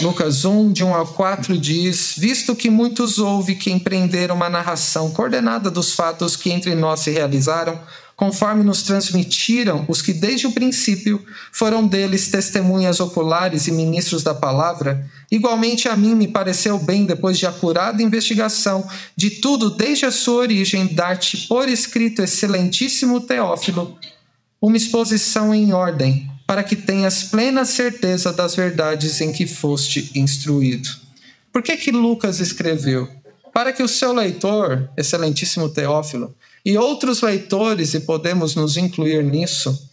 Lucas 0.00 0.44
1, 0.44 0.72
de 0.72 0.82
1 0.82 0.94
a 0.94 1.06
4 1.06 1.56
diz: 1.56 2.14
Visto 2.18 2.56
que 2.56 2.68
muitos 2.68 3.18
houve 3.18 3.54
que 3.54 3.70
empreenderam 3.70 4.34
uma 4.34 4.50
narração 4.50 5.10
coordenada 5.12 5.70
dos 5.70 5.92
fatos 5.92 6.34
que 6.34 6.50
entre 6.50 6.74
nós 6.74 7.00
se 7.00 7.12
realizaram, 7.12 7.78
conforme 8.16 8.64
nos 8.64 8.82
transmitiram 8.82 9.84
os 9.88 10.02
que 10.02 10.12
desde 10.12 10.48
o 10.48 10.52
princípio 10.52 11.24
foram 11.52 11.86
deles 11.86 12.28
testemunhas 12.28 12.98
oculares 12.98 13.68
e 13.68 13.72
ministros 13.72 14.24
da 14.24 14.34
palavra, 14.34 15.08
igualmente 15.30 15.88
a 15.88 15.96
mim 15.96 16.16
me 16.16 16.26
pareceu 16.26 16.76
bem, 16.76 17.06
depois 17.06 17.38
de 17.38 17.46
acurada 17.46 18.02
investigação 18.02 18.84
de 19.16 19.30
tudo 19.30 19.70
desde 19.70 20.06
a 20.06 20.10
sua 20.10 20.42
origem, 20.42 20.92
dar-te 20.92 21.46
por 21.46 21.68
escrito, 21.68 22.20
excelentíssimo 22.20 23.20
Teófilo, 23.20 23.96
uma 24.60 24.76
exposição 24.76 25.54
em 25.54 25.72
ordem, 25.72 26.33
para 26.46 26.62
que 26.62 26.76
tenhas 26.76 27.24
plena 27.24 27.64
certeza 27.64 28.32
das 28.32 28.54
verdades 28.54 29.20
em 29.20 29.32
que 29.32 29.46
foste 29.46 30.10
instruído. 30.14 30.88
Por 31.52 31.62
que 31.62 31.76
que 31.76 31.90
Lucas 31.90 32.40
escreveu? 32.40 33.08
Para 33.52 33.72
que 33.72 33.82
o 33.82 33.88
seu 33.88 34.12
leitor, 34.12 34.90
excelentíssimo 34.96 35.68
Teófilo, 35.68 36.34
e 36.64 36.76
outros 36.76 37.22
leitores, 37.22 37.94
e 37.94 38.00
podemos 38.00 38.54
nos 38.54 38.76
incluir 38.76 39.22
nisso, 39.22 39.90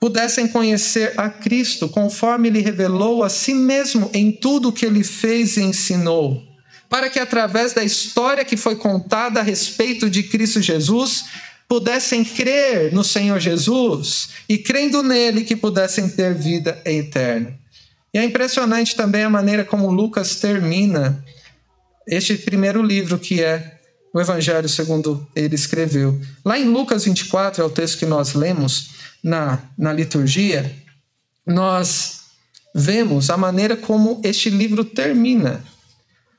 pudessem 0.00 0.48
conhecer 0.48 1.12
a 1.16 1.28
Cristo 1.28 1.88
conforme 1.88 2.48
ele 2.48 2.60
revelou 2.60 3.22
a 3.22 3.28
si 3.28 3.52
mesmo 3.52 4.10
em 4.14 4.32
tudo 4.32 4.70
o 4.70 4.72
que 4.72 4.86
ele 4.86 5.04
fez 5.04 5.58
e 5.58 5.62
ensinou, 5.62 6.42
para 6.88 7.10
que 7.10 7.18
através 7.18 7.74
da 7.74 7.84
história 7.84 8.44
que 8.44 8.56
foi 8.56 8.76
contada 8.76 9.40
a 9.40 9.42
respeito 9.42 10.08
de 10.08 10.22
Cristo 10.22 10.62
Jesus, 10.62 11.26
pudessem 11.70 12.24
crer 12.24 12.92
no 12.92 13.04
Senhor 13.04 13.38
Jesus 13.38 14.30
e 14.48 14.58
crendo 14.58 15.04
nele 15.04 15.44
que 15.44 15.54
pudessem 15.54 16.08
ter 16.08 16.34
vida 16.34 16.82
eterna. 16.84 17.56
E 18.12 18.18
é 18.18 18.24
impressionante 18.24 18.96
também 18.96 19.22
a 19.22 19.30
maneira 19.30 19.64
como 19.64 19.88
Lucas 19.88 20.34
termina 20.34 21.24
este 22.08 22.36
primeiro 22.36 22.82
livro 22.82 23.20
que 23.20 23.40
é 23.40 23.78
o 24.12 24.20
Evangelho 24.20 24.68
segundo 24.68 25.24
ele 25.32 25.54
escreveu. 25.54 26.20
Lá 26.44 26.58
em 26.58 26.64
Lucas 26.64 27.04
24, 27.04 27.62
é 27.62 27.64
o 27.64 27.70
texto 27.70 28.00
que 28.00 28.06
nós 28.06 28.34
lemos, 28.34 28.90
na, 29.22 29.60
na 29.78 29.92
liturgia, 29.92 30.74
nós 31.46 32.22
vemos 32.74 33.30
a 33.30 33.36
maneira 33.36 33.76
como 33.76 34.20
este 34.24 34.50
livro 34.50 34.84
termina. 34.84 35.62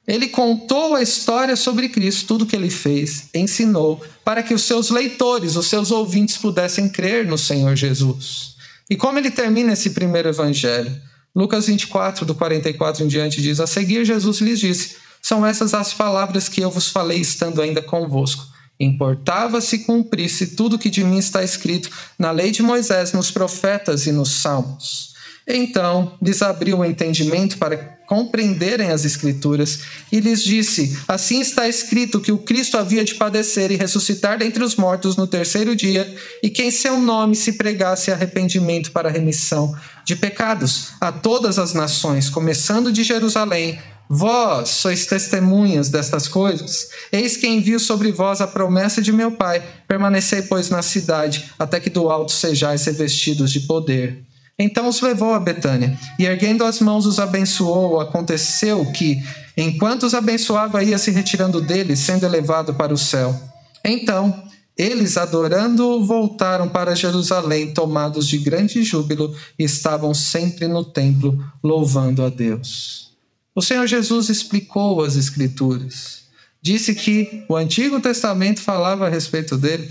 Ele 0.07 0.27
contou 0.27 0.95
a 0.95 1.01
história 1.01 1.55
sobre 1.55 1.87
Cristo, 1.89 2.27
tudo 2.27 2.45
que 2.45 2.55
ele 2.55 2.69
fez, 2.69 3.29
ensinou, 3.33 4.03
para 4.25 4.41
que 4.41 4.53
os 4.53 4.63
seus 4.63 4.89
leitores, 4.89 5.55
os 5.55 5.67
seus 5.67 5.91
ouvintes 5.91 6.37
pudessem 6.37 6.89
crer 6.89 7.25
no 7.27 7.37
Senhor 7.37 7.75
Jesus. 7.75 8.55
E 8.89 8.95
como 8.95 9.19
ele 9.19 9.31
termina 9.31 9.73
esse 9.73 9.91
primeiro 9.91 10.29
evangelho? 10.29 10.91
Lucas 11.33 11.67
24, 11.67 12.25
do 12.25 12.35
44 12.35 13.05
em 13.05 13.07
diante, 13.07 13.41
diz: 13.41 13.59
A 13.59 13.67
seguir, 13.67 14.03
Jesus 14.03 14.39
lhes 14.39 14.59
disse: 14.59 14.97
São 15.21 15.45
essas 15.45 15.73
as 15.73 15.93
palavras 15.93 16.49
que 16.49 16.61
eu 16.61 16.69
vos 16.69 16.89
falei 16.89 17.19
estando 17.19 17.61
ainda 17.61 17.81
convosco. 17.81 18.45
Importava 18.79 19.61
se 19.61 19.79
cumprisse 19.79 20.55
tudo 20.55 20.79
que 20.79 20.89
de 20.89 21.03
mim 21.03 21.19
está 21.19 21.43
escrito 21.43 21.89
na 22.17 22.31
lei 22.31 22.49
de 22.49 22.63
Moisés, 22.63 23.13
nos 23.13 23.29
profetas 23.29 24.07
e 24.07 24.11
nos 24.11 24.41
salmos. 24.41 25.10
Então 25.47 26.17
lhes 26.21 26.41
abriu 26.41 26.79
o 26.79 26.85
entendimento 26.85 27.57
para 27.57 27.77
compreenderem 28.11 28.91
as 28.91 29.05
Escrituras 29.05 29.79
e 30.11 30.19
lhes 30.19 30.43
disse: 30.43 30.97
Assim 31.07 31.39
está 31.39 31.67
escrito 31.67 32.19
que 32.19 32.31
o 32.31 32.37
Cristo 32.37 32.77
havia 32.77 33.03
de 33.03 33.15
padecer 33.15 33.71
e 33.71 33.77
ressuscitar 33.77 34.37
dentre 34.37 34.63
os 34.63 34.75
mortos 34.75 35.15
no 35.15 35.25
terceiro 35.25 35.75
dia, 35.75 36.13
e 36.43 36.49
que 36.49 36.61
em 36.61 36.71
seu 36.71 36.99
nome 36.99 37.35
se 37.35 37.53
pregasse 37.53 38.11
arrependimento 38.11 38.91
para 38.91 39.09
remissão 39.09 39.73
de 40.05 40.15
pecados 40.15 40.89
a 40.99 41.11
todas 41.11 41.57
as 41.57 41.73
nações, 41.73 42.29
começando 42.29 42.91
de 42.91 43.03
Jerusalém. 43.03 43.79
Vós 44.13 44.67
sois 44.67 45.05
testemunhas 45.05 45.87
destas 45.87 46.27
coisas. 46.27 46.89
Eis 47.13 47.37
que 47.37 47.47
envio 47.47 47.79
sobre 47.79 48.11
vós 48.11 48.41
a 48.41 48.47
promessa 48.47 49.01
de 49.01 49.13
meu 49.13 49.31
Pai. 49.31 49.63
Permanecei, 49.87 50.41
pois, 50.41 50.69
na 50.69 50.81
cidade, 50.81 51.49
até 51.57 51.79
que 51.79 51.89
do 51.89 52.09
alto 52.09 52.33
sejais 52.33 52.83
revestidos 52.83 53.49
de 53.53 53.61
poder. 53.61 54.21
Então 54.61 54.87
os 54.87 55.01
levou 55.01 55.33
a 55.33 55.39
Betânia, 55.39 55.97
e 56.19 56.25
erguendo 56.25 56.63
as 56.63 56.79
mãos 56.79 57.07
os 57.07 57.19
abençoou. 57.19 57.99
Aconteceu 57.99 58.91
que, 58.91 59.21
enquanto 59.57 60.03
os 60.03 60.13
abençoava, 60.13 60.83
ia 60.83 60.99
se 60.99 61.09
retirando 61.09 61.59
deles, 61.59 61.99
sendo 61.99 62.25
elevado 62.25 62.75
para 62.75 62.93
o 62.93 62.97
céu. 62.97 63.35
Então, 63.83 64.43
eles, 64.77 65.17
adorando, 65.17 66.05
voltaram 66.05 66.69
para 66.69 66.95
Jerusalém, 66.95 67.73
tomados 67.73 68.27
de 68.27 68.37
grande 68.37 68.83
júbilo, 68.83 69.35
e 69.57 69.63
estavam 69.63 70.13
sempre 70.13 70.67
no 70.67 70.85
templo, 70.85 71.43
louvando 71.63 72.23
a 72.23 72.29
Deus. 72.29 73.11
O 73.55 73.61
Senhor 73.61 73.87
Jesus 73.87 74.29
explicou 74.29 75.03
as 75.03 75.15
Escrituras. 75.15 76.21
Disse 76.61 76.93
que 76.93 77.43
o 77.49 77.55
Antigo 77.55 77.99
Testamento 77.99 78.61
falava 78.61 79.07
a 79.07 79.09
respeito 79.09 79.57
dele 79.57 79.89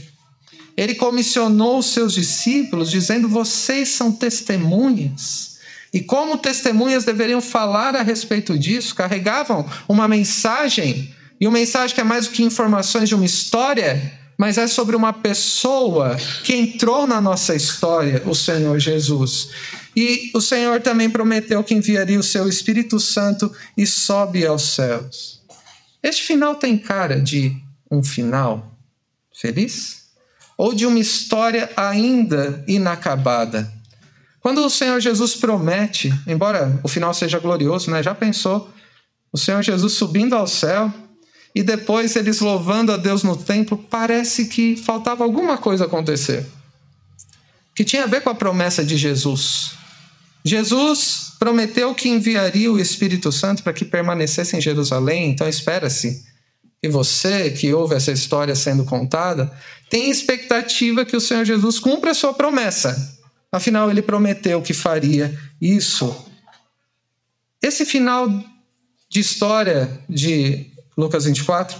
ele 0.76 0.94
comissionou 0.94 1.78
os 1.78 1.86
seus 1.86 2.14
discípulos, 2.14 2.90
dizendo: 2.90 3.28
Vocês 3.28 3.88
são 3.88 4.12
testemunhas. 4.12 5.58
E 5.92 6.00
como 6.00 6.38
testemunhas 6.38 7.04
deveriam 7.04 7.40
falar 7.40 7.96
a 7.96 8.02
respeito 8.02 8.58
disso, 8.58 8.94
carregavam 8.94 9.68
uma 9.88 10.06
mensagem, 10.06 11.12
e 11.40 11.46
uma 11.46 11.58
mensagem 11.58 11.94
que 11.94 12.00
é 12.00 12.04
mais 12.04 12.26
do 12.26 12.32
que 12.32 12.44
informações 12.44 13.08
de 13.08 13.14
uma 13.14 13.24
história, 13.24 14.20
mas 14.38 14.56
é 14.56 14.66
sobre 14.66 14.94
uma 14.94 15.12
pessoa 15.12 16.16
que 16.44 16.54
entrou 16.54 17.06
na 17.06 17.20
nossa 17.20 17.54
história, 17.54 18.22
o 18.24 18.34
Senhor 18.34 18.78
Jesus. 18.78 19.48
E 19.94 20.30
o 20.32 20.40
Senhor 20.40 20.80
também 20.80 21.10
prometeu 21.10 21.62
que 21.64 21.74
enviaria 21.74 22.18
o 22.18 22.22
seu 22.22 22.48
Espírito 22.48 23.00
Santo 23.00 23.52
e 23.76 23.86
sobe 23.86 24.46
aos 24.46 24.74
céus. 24.74 25.42
Este 26.02 26.22
final 26.22 26.54
tem 26.54 26.78
cara 26.78 27.20
de 27.20 27.54
um 27.90 28.02
final 28.02 28.78
feliz? 29.34 29.99
Ou 30.60 30.74
de 30.74 30.84
uma 30.84 30.98
história 30.98 31.70
ainda 31.74 32.62
inacabada. 32.68 33.72
Quando 34.40 34.62
o 34.62 34.68
Senhor 34.68 35.00
Jesus 35.00 35.34
promete, 35.34 36.12
embora 36.26 36.78
o 36.82 36.88
final 36.88 37.14
seja 37.14 37.38
glorioso, 37.38 37.90
né? 37.90 38.02
Já 38.02 38.14
pensou 38.14 38.70
o 39.32 39.38
Senhor 39.38 39.62
Jesus 39.62 39.94
subindo 39.94 40.36
ao 40.36 40.46
céu 40.46 40.92
e 41.54 41.62
depois 41.62 42.14
eles 42.14 42.40
louvando 42.40 42.92
a 42.92 42.98
Deus 42.98 43.22
no 43.22 43.38
templo, 43.38 43.78
parece 43.88 44.48
que 44.48 44.76
faltava 44.76 45.24
alguma 45.24 45.56
coisa 45.56 45.86
acontecer. 45.86 46.46
Que 47.74 47.82
tinha 47.82 48.04
a 48.04 48.06
ver 48.06 48.20
com 48.20 48.28
a 48.28 48.34
promessa 48.34 48.84
de 48.84 48.98
Jesus. 48.98 49.70
Jesus 50.44 51.32
prometeu 51.38 51.94
que 51.94 52.10
enviaria 52.10 52.70
o 52.70 52.78
Espírito 52.78 53.32
Santo 53.32 53.62
para 53.62 53.72
que 53.72 53.86
permanecesse 53.86 54.58
em 54.58 54.60
Jerusalém, 54.60 55.30
então 55.30 55.48
espera-se 55.48 56.22
e 56.82 56.88
você 56.88 57.50
que 57.50 57.72
ouve 57.74 57.94
essa 57.94 58.10
história 58.10 58.54
sendo 58.54 58.84
contada, 58.84 59.52
tem 59.90 60.10
expectativa 60.10 61.04
que 61.04 61.16
o 61.16 61.20
Senhor 61.20 61.44
Jesus 61.44 61.78
cumpra 61.78 62.12
a 62.12 62.14
sua 62.14 62.32
promessa. 62.32 63.18
Afinal, 63.52 63.90
ele 63.90 64.00
prometeu 64.00 64.62
que 64.62 64.72
faria 64.72 65.36
isso. 65.60 66.26
Esse 67.60 67.84
final 67.84 68.28
de 69.08 69.20
história 69.20 70.00
de 70.08 70.70
Lucas 70.96 71.24
24 71.24 71.76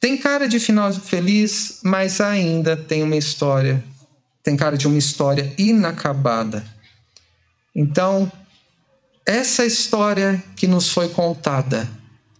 tem 0.00 0.16
cara 0.16 0.46
de 0.46 0.60
final 0.60 0.92
feliz, 0.92 1.80
mas 1.82 2.20
ainda 2.20 2.76
tem 2.76 3.02
uma 3.02 3.16
história, 3.16 3.82
tem 4.42 4.56
cara 4.56 4.76
de 4.76 4.86
uma 4.86 4.98
história 4.98 5.52
inacabada. 5.58 6.64
Então, 7.74 8.30
essa 9.26 9.64
história 9.64 10.42
que 10.54 10.66
nos 10.66 10.90
foi 10.90 11.08
contada, 11.08 11.90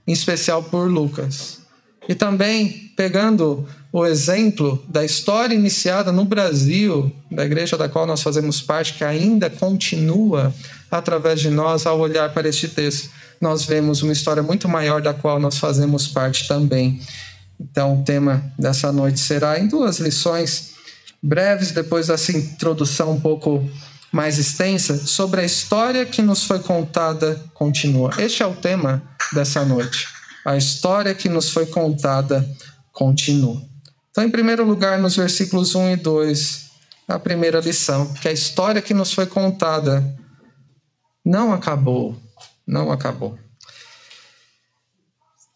em 0.06 0.12
especial 0.12 0.62
por 0.62 0.90
Lucas, 0.90 1.63
e 2.08 2.14
também 2.14 2.92
pegando 2.96 3.66
o 3.92 4.04
exemplo 4.04 4.82
da 4.88 5.04
história 5.04 5.54
iniciada 5.54 6.10
no 6.10 6.24
Brasil, 6.24 7.14
da 7.30 7.44
igreja 7.44 7.76
da 7.76 7.88
qual 7.88 8.06
nós 8.06 8.22
fazemos 8.22 8.60
parte, 8.60 8.94
que 8.94 9.04
ainda 9.04 9.48
continua 9.48 10.52
através 10.90 11.40
de 11.40 11.50
nós 11.50 11.86
ao 11.86 11.98
olhar 11.98 12.32
para 12.32 12.48
este 12.48 12.68
texto, 12.68 13.10
nós 13.40 13.64
vemos 13.64 14.02
uma 14.02 14.12
história 14.12 14.42
muito 14.42 14.68
maior 14.68 15.00
da 15.00 15.14
qual 15.14 15.38
nós 15.38 15.58
fazemos 15.58 16.08
parte 16.08 16.48
também. 16.48 17.00
Então, 17.60 18.00
o 18.00 18.04
tema 18.04 18.44
dessa 18.58 18.90
noite 18.90 19.20
será 19.20 19.58
em 19.58 19.68
duas 19.68 19.98
lições 19.98 20.72
breves, 21.22 21.72
depois 21.72 22.08
dessa 22.08 22.32
introdução 22.32 23.12
um 23.12 23.20
pouco 23.20 23.68
mais 24.12 24.38
extensa, 24.38 24.96
sobre 25.06 25.40
a 25.40 25.44
história 25.44 26.04
que 26.04 26.22
nos 26.22 26.44
foi 26.44 26.58
contada 26.58 27.40
continua. 27.54 28.10
Este 28.18 28.42
é 28.42 28.46
o 28.46 28.54
tema 28.54 29.02
dessa 29.32 29.64
noite 29.64 30.08
a 30.44 30.56
história 30.56 31.14
que 31.14 31.28
nos 31.28 31.50
foi 31.50 31.66
contada 31.66 32.48
continua. 32.92 33.62
Então, 34.10 34.24
em 34.24 34.30
primeiro 34.30 34.64
lugar, 34.64 34.98
nos 34.98 35.16
versículos 35.16 35.74
1 35.74 35.90
e 35.90 35.96
2, 35.96 36.64
a 37.08 37.18
primeira 37.18 37.60
lição, 37.60 38.12
que 38.14 38.28
a 38.28 38.32
história 38.32 38.80
que 38.80 38.94
nos 38.94 39.12
foi 39.12 39.26
contada 39.26 40.04
não 41.24 41.52
acabou, 41.52 42.16
não 42.66 42.92
acabou. 42.92 43.38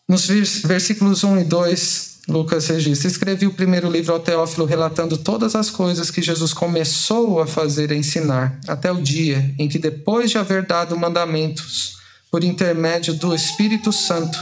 Nos 0.09 0.27
versículos 0.27 1.23
1 1.23 1.41
e 1.41 1.45
2, 1.45 2.19
Lucas 2.29 2.67
registra: 2.67 3.09
Escrevi 3.09 3.47
o 3.47 3.55
primeiro 3.55 3.91
livro 3.91 4.13
ao 4.13 4.21
Teófilo 4.21 4.67
relatando 4.67 5.17
todas 5.17 5.55
as 5.55 5.71
coisas 5.71 6.11
que 6.11 6.23
Jesus 6.23 6.53
começou 6.53 7.41
a 7.41 7.47
fazer 7.47 7.91
e 7.91 7.97
ensinar, 7.97 8.59
até 8.67 8.91
o 8.91 9.03
dia 9.03 9.55
em 9.59 9.69
que, 9.69 9.79
depois 9.79 10.31
de 10.31 10.39
haver 10.39 10.67
dado 10.67 10.97
mandamentos 10.97 11.99
por 12.31 12.43
intermédio 12.43 13.15
do 13.15 13.35
Espírito 13.35 13.93
Santo, 13.93 14.39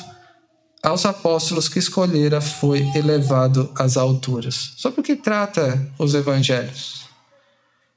aos 0.86 1.04
apóstolos 1.04 1.68
que 1.68 1.80
escolhera 1.80 2.40
foi 2.40 2.78
elevado 2.94 3.72
às 3.74 3.96
alturas. 3.96 4.72
Sobre 4.76 5.00
o 5.00 5.02
que 5.02 5.16
trata 5.16 5.84
os 5.98 6.14
evangelhos? 6.14 7.06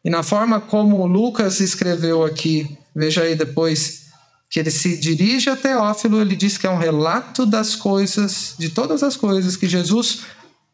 E 0.03 0.09
na 0.09 0.23
forma 0.23 0.59
como 0.59 1.05
Lucas 1.05 1.59
escreveu 1.59 2.25
aqui, 2.25 2.75
veja 2.95 3.21
aí 3.21 3.35
depois 3.35 4.07
que 4.49 4.59
ele 4.59 4.71
se 4.71 4.97
dirige 4.97 5.51
a 5.51 5.55
Teófilo, 5.55 6.19
ele 6.19 6.35
diz 6.35 6.57
que 6.57 6.65
é 6.65 6.69
um 6.71 6.79
relato 6.79 7.45
das 7.45 7.75
coisas, 7.75 8.55
de 8.57 8.69
todas 8.69 9.03
as 9.03 9.15
coisas 9.15 9.55
que 9.55 9.67
Jesus 9.67 10.21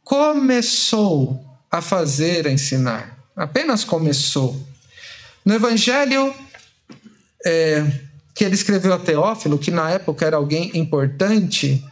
começou 0.01 1.43
a 1.69 1.81
fazer, 1.81 2.47
a 2.47 2.51
ensinar. 2.51 3.17
Apenas 3.35 3.83
começou. 3.83 4.57
No 5.43 5.53
evangelho 5.53 6.33
é, 7.45 7.85
que 8.33 8.45
ele 8.45 8.55
escreveu 8.55 8.93
a 8.93 8.99
Teófilo, 8.99 9.59
que 9.59 9.69
na 9.69 9.89
época 9.89 10.25
era 10.25 10.37
alguém 10.37 10.71
importante, 10.75 11.83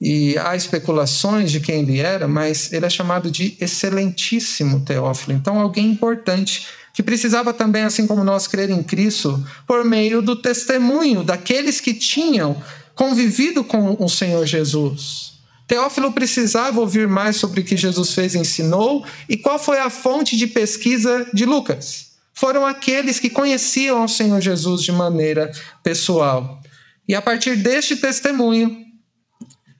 e 0.00 0.38
há 0.38 0.54
especulações 0.54 1.50
de 1.50 1.60
quem 1.60 1.80
ele 1.80 1.98
era, 1.98 2.28
mas 2.28 2.72
ele 2.72 2.86
é 2.86 2.90
chamado 2.90 3.30
de 3.30 3.56
excelentíssimo 3.60 4.80
Teófilo. 4.80 5.36
Então, 5.36 5.58
alguém 5.58 5.86
importante 5.86 6.66
que 6.94 7.02
precisava 7.02 7.52
também, 7.52 7.82
assim 7.82 8.06
como 8.06 8.24
nós, 8.24 8.46
crer 8.46 8.70
em 8.70 8.82
Cristo 8.82 9.44
por 9.66 9.84
meio 9.84 10.22
do 10.22 10.36
testemunho 10.36 11.22
daqueles 11.22 11.80
que 11.80 11.94
tinham 11.94 12.60
convivido 12.94 13.62
com 13.62 13.96
o 13.98 14.08
Senhor 14.08 14.44
Jesus. 14.46 15.34
Teófilo 15.68 16.12
precisava 16.12 16.80
ouvir 16.80 17.06
mais 17.06 17.36
sobre 17.36 17.60
o 17.60 17.64
que 17.64 17.76
Jesus 17.76 18.14
fez 18.14 18.34
e 18.34 18.38
ensinou 18.38 19.04
e 19.28 19.36
qual 19.36 19.58
foi 19.58 19.78
a 19.78 19.90
fonte 19.90 20.36
de 20.36 20.46
pesquisa 20.46 21.26
de 21.32 21.44
Lucas. 21.44 22.08
Foram 22.32 22.64
aqueles 22.64 23.20
que 23.20 23.28
conheciam 23.28 24.02
o 24.04 24.08
Senhor 24.08 24.40
Jesus 24.40 24.82
de 24.82 24.92
maneira 24.92 25.52
pessoal. 25.82 26.60
E 27.06 27.14
a 27.14 27.20
partir 27.20 27.56
deste 27.56 27.96
testemunho, 27.96 28.87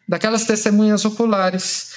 daquelas 0.08 0.44
testemunhas 0.44 1.04
oculares. 1.04 1.90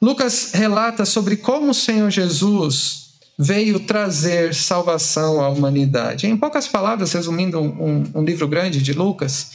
Lucas 0.00 0.52
relata 0.52 1.04
sobre 1.04 1.36
como 1.36 1.72
o 1.72 1.74
Senhor 1.74 2.10
Jesus 2.10 3.08
veio 3.38 3.80
trazer 3.80 4.54
salvação 4.54 5.40
à 5.40 5.48
humanidade. 5.48 6.26
Em 6.26 6.36
poucas 6.36 6.68
palavras, 6.68 7.12
resumindo 7.12 7.60
um, 7.60 8.10
um 8.14 8.24
livro 8.24 8.46
grande 8.48 8.80
de 8.80 8.92
Lucas, 8.92 9.50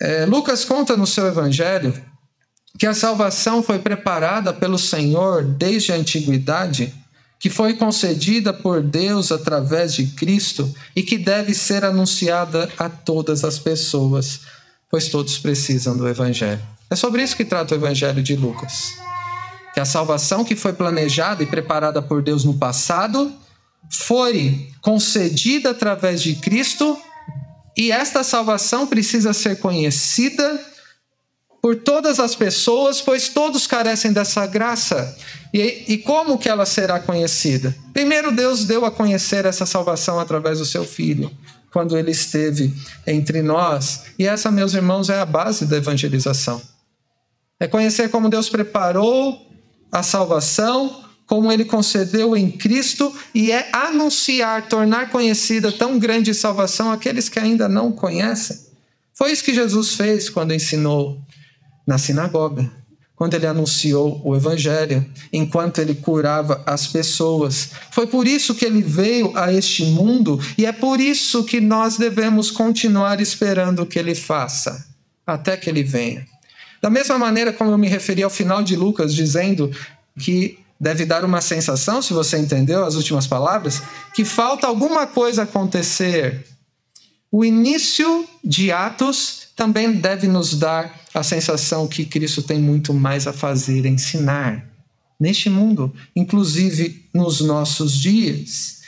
é, 0.00 0.26
Lucas 0.26 0.64
conta 0.64 0.96
no 0.96 1.06
seu 1.06 1.26
evangelho 1.26 1.94
que 2.78 2.86
a 2.86 2.94
salvação 2.94 3.62
foi 3.62 3.78
preparada 3.78 4.52
pelo 4.52 4.78
Senhor 4.78 5.44
desde 5.44 5.92
a 5.92 5.96
antiguidade, 5.96 6.92
que 7.38 7.48
foi 7.48 7.74
concedida 7.74 8.52
por 8.52 8.82
Deus 8.82 9.30
através 9.30 9.94
de 9.94 10.06
Cristo 10.08 10.72
e 10.96 11.02
que 11.02 11.16
deve 11.16 11.54
ser 11.54 11.84
anunciada 11.84 12.68
a 12.76 12.88
todas 12.88 13.44
as 13.44 13.58
pessoas, 13.58 14.40
pois 14.90 15.08
todos 15.08 15.38
precisam 15.38 15.96
do 15.96 16.08
evangelho. 16.08 16.73
É 16.90 16.96
sobre 16.96 17.22
isso 17.22 17.36
que 17.36 17.44
trata 17.44 17.74
o 17.74 17.78
evangelho 17.78 18.22
de 18.22 18.36
Lucas 18.36 18.94
que 19.74 19.80
a 19.80 19.84
salvação 19.84 20.44
que 20.44 20.54
foi 20.54 20.72
planejada 20.72 21.42
e 21.42 21.46
preparada 21.46 22.00
por 22.00 22.22
Deus 22.22 22.44
no 22.44 22.54
passado 22.54 23.34
foi 23.90 24.70
concedida 24.80 25.70
através 25.70 26.22
de 26.22 26.36
Cristo 26.36 26.96
e 27.76 27.90
esta 27.90 28.22
salvação 28.22 28.86
precisa 28.86 29.32
ser 29.32 29.58
conhecida 29.58 30.64
por 31.60 31.74
todas 31.76 32.20
as 32.20 32.36
pessoas, 32.36 33.00
pois 33.00 33.28
todos 33.28 33.66
carecem 33.66 34.12
dessa 34.12 34.46
graça. 34.46 35.16
E, 35.52 35.84
e, 35.88 35.98
como 35.98 36.38
que 36.38 36.48
ela 36.48 36.66
será 36.66 37.00
conhecida? 37.00 37.74
Primeiro, 37.92 38.30
Deus 38.30 38.64
deu 38.64 38.84
a 38.84 38.90
conhecer 38.90 39.44
essa 39.44 39.64
salvação 39.64 40.20
através 40.20 40.58
do 40.58 40.64
seu 40.64 40.84
Filho, 40.84 41.30
quando 41.72 41.96
ele 41.96 42.10
esteve 42.10 42.72
entre 43.06 43.40
nós. 43.40 44.02
E 44.18 44.26
essa, 44.26 44.50
meus 44.50 44.74
irmãos, 44.74 45.08
é 45.08 45.18
a 45.18 45.24
base 45.24 45.64
da 45.64 45.78
evangelização. 45.78 46.60
É 47.58 47.66
conhecer 47.66 48.10
como 48.10 48.28
Deus 48.28 48.48
preparou 48.48 49.46
a 49.90 50.02
salvação, 50.02 51.04
como 51.26 51.50
ele 51.50 51.64
concedeu 51.64 52.36
em 52.36 52.50
Cristo, 52.50 53.14
e 53.34 53.50
é 53.50 53.70
anunciar, 53.72 54.68
tornar 54.68 55.10
conhecida 55.10 55.70
tão 55.70 55.98
grande 55.98 56.34
salvação 56.34 56.90
àqueles 56.90 57.28
que 57.28 57.38
ainda 57.38 57.68
não 57.68 57.92
conhecem. 57.92 58.58
Foi 59.14 59.30
isso 59.30 59.44
que 59.44 59.54
Jesus 59.54 59.94
fez 59.94 60.28
quando 60.28 60.52
ensinou 60.52 61.20
na 61.86 61.98
sinagoga, 61.98 62.70
quando 63.14 63.34
ele 63.34 63.46
anunciou 63.46 64.20
o 64.24 64.34
Evangelho, 64.34 65.06
enquanto 65.32 65.78
ele 65.78 65.94
curava 65.94 66.62
as 66.66 66.88
pessoas. 66.88 67.70
Foi 67.92 68.08
por 68.08 68.26
isso 68.26 68.54
que 68.54 68.64
ele 68.64 68.82
veio 68.82 69.36
a 69.36 69.52
este 69.52 69.84
mundo 69.84 70.40
e 70.58 70.66
é 70.66 70.72
por 70.72 71.00
isso 71.00 71.44
que 71.44 71.60
nós 71.60 71.96
devemos 71.96 72.50
continuar 72.50 73.20
esperando 73.20 73.86
que 73.86 73.98
ele 73.98 74.14
faça, 74.14 74.84
até 75.24 75.56
que 75.56 75.70
ele 75.70 75.84
venha. 75.84 76.26
Da 76.84 76.90
mesma 76.90 77.16
maneira 77.16 77.50
como 77.50 77.70
eu 77.70 77.78
me 77.78 77.88
referi 77.88 78.22
ao 78.22 78.28
final 78.28 78.62
de 78.62 78.76
Lucas, 78.76 79.14
dizendo 79.14 79.74
que 80.20 80.58
deve 80.78 81.06
dar 81.06 81.24
uma 81.24 81.40
sensação, 81.40 82.02
se 82.02 82.12
você 82.12 82.36
entendeu 82.36 82.84
as 82.84 82.94
últimas 82.94 83.26
palavras, 83.26 83.80
que 84.14 84.22
falta 84.22 84.66
alguma 84.66 85.06
coisa 85.06 85.44
acontecer. 85.44 86.44
O 87.32 87.42
início 87.42 88.28
de 88.44 88.70
Atos 88.70 89.48
também 89.56 89.92
deve 89.92 90.28
nos 90.28 90.58
dar 90.58 90.94
a 91.14 91.22
sensação 91.22 91.88
que 91.88 92.04
Cristo 92.04 92.42
tem 92.42 92.58
muito 92.58 92.92
mais 92.92 93.26
a 93.26 93.32
fazer, 93.32 93.86
ensinar 93.86 94.62
neste 95.18 95.48
mundo, 95.48 95.90
inclusive 96.14 97.08
nos 97.14 97.40
nossos 97.40 97.98
dias. 97.98 98.82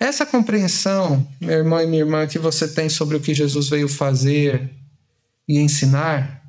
Essa 0.00 0.24
compreensão, 0.24 1.28
meu 1.38 1.58
irmão 1.58 1.82
e 1.82 1.86
minha 1.86 2.00
irmã, 2.00 2.26
que 2.26 2.38
você 2.38 2.66
tem 2.66 2.88
sobre 2.88 3.18
o 3.18 3.20
que 3.20 3.34
Jesus 3.34 3.68
veio 3.68 3.90
fazer 3.90 4.70
e 5.46 5.58
ensinar, 5.58 6.41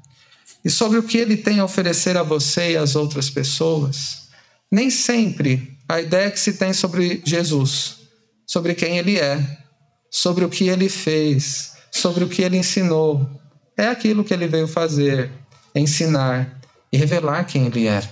e 0.64 0.70
sobre 0.70 0.98
o 0.98 1.04
que 1.04 1.18
ele 1.18 1.36
tem 1.36 1.60
a 1.60 1.66
oferecer 1.66 2.18
a 2.18 2.24
você 2.24 2.72
e 2.72 2.78
às 2.78 2.96
outras 2.96 3.30
pessoas. 3.30 4.30
Nem 4.72 4.90
sempre 4.90 5.78
a 5.88 6.00
ideia 6.00 6.32
que 6.32 6.40
se 6.40 6.54
tem 6.54 6.74
sobre 6.74 7.22
Jesus, 7.26 7.98
sobre 8.48 8.74
quem 8.74 8.98
ele 8.98 9.20
é, 9.20 9.40
sobre 10.10 10.46
o 10.46 10.50
que 10.50 10.68
ele 10.68 10.90
fez, 10.90 11.74
sobre 11.92 12.24
o 12.24 12.30
que 12.30 12.42
ele 12.42 12.58
ensinou, 12.58 13.30
é 13.78 13.88
aquilo 13.88 14.24
que 14.24 14.34
ele 14.34 14.48
veio 14.48 14.68
fazer, 14.68 15.32
ensinar 15.76 16.62
e 16.92 16.98
revelar 16.98 17.44
quem 17.46 17.66
ele 17.66 17.88
era. 17.88 18.10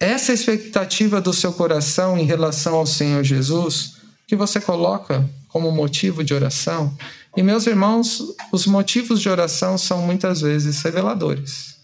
Essa 0.00 0.32
expectativa 0.32 1.20
do 1.20 1.32
seu 1.32 1.52
coração 1.52 2.18
em 2.18 2.24
relação 2.24 2.74
ao 2.74 2.86
Senhor 2.86 3.22
Jesus, 3.22 3.96
que 4.26 4.36
você 4.36 4.60
coloca 4.60 5.28
como 5.48 5.70
motivo 5.70 6.22
de 6.22 6.34
oração, 6.34 6.94
e 7.36 7.42
meus 7.42 7.66
irmãos, 7.66 8.22
os 8.50 8.66
motivos 8.66 9.20
de 9.20 9.28
oração 9.28 9.76
são 9.76 10.00
muitas 10.00 10.40
vezes 10.40 10.80
reveladores. 10.80 11.76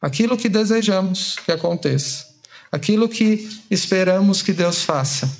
Aquilo 0.00 0.36
que 0.36 0.50
desejamos 0.50 1.36
que 1.44 1.50
aconteça, 1.50 2.26
aquilo 2.70 3.08
que 3.08 3.48
esperamos 3.70 4.42
que 4.42 4.52
Deus 4.52 4.82
faça. 4.82 5.30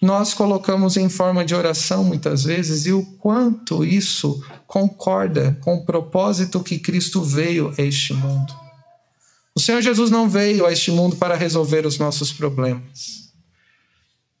Nós 0.00 0.34
colocamos 0.34 0.98
em 0.98 1.08
forma 1.08 1.42
de 1.42 1.54
oração 1.54 2.04
muitas 2.04 2.44
vezes 2.44 2.84
e 2.84 2.92
o 2.92 3.02
quanto 3.18 3.82
isso 3.82 4.44
concorda 4.66 5.56
com 5.62 5.76
o 5.76 5.86
propósito 5.86 6.62
que 6.62 6.78
Cristo 6.78 7.22
veio 7.22 7.72
a 7.78 7.80
este 7.80 8.12
mundo. 8.12 8.54
O 9.54 9.60
Senhor 9.60 9.80
Jesus 9.80 10.10
não 10.10 10.28
veio 10.28 10.66
a 10.66 10.72
este 10.72 10.90
mundo 10.90 11.16
para 11.16 11.34
resolver 11.34 11.86
os 11.86 11.96
nossos 11.96 12.30
problemas, 12.30 13.32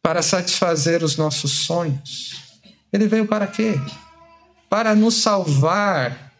para 0.02 0.20
satisfazer 0.20 1.02
os 1.02 1.16
nossos 1.16 1.50
sonhos. 1.50 2.44
Ele 2.94 3.08
veio 3.08 3.26
para 3.26 3.48
quê? 3.48 3.74
Para 4.70 4.94
nos 4.94 5.16
salvar. 5.16 6.32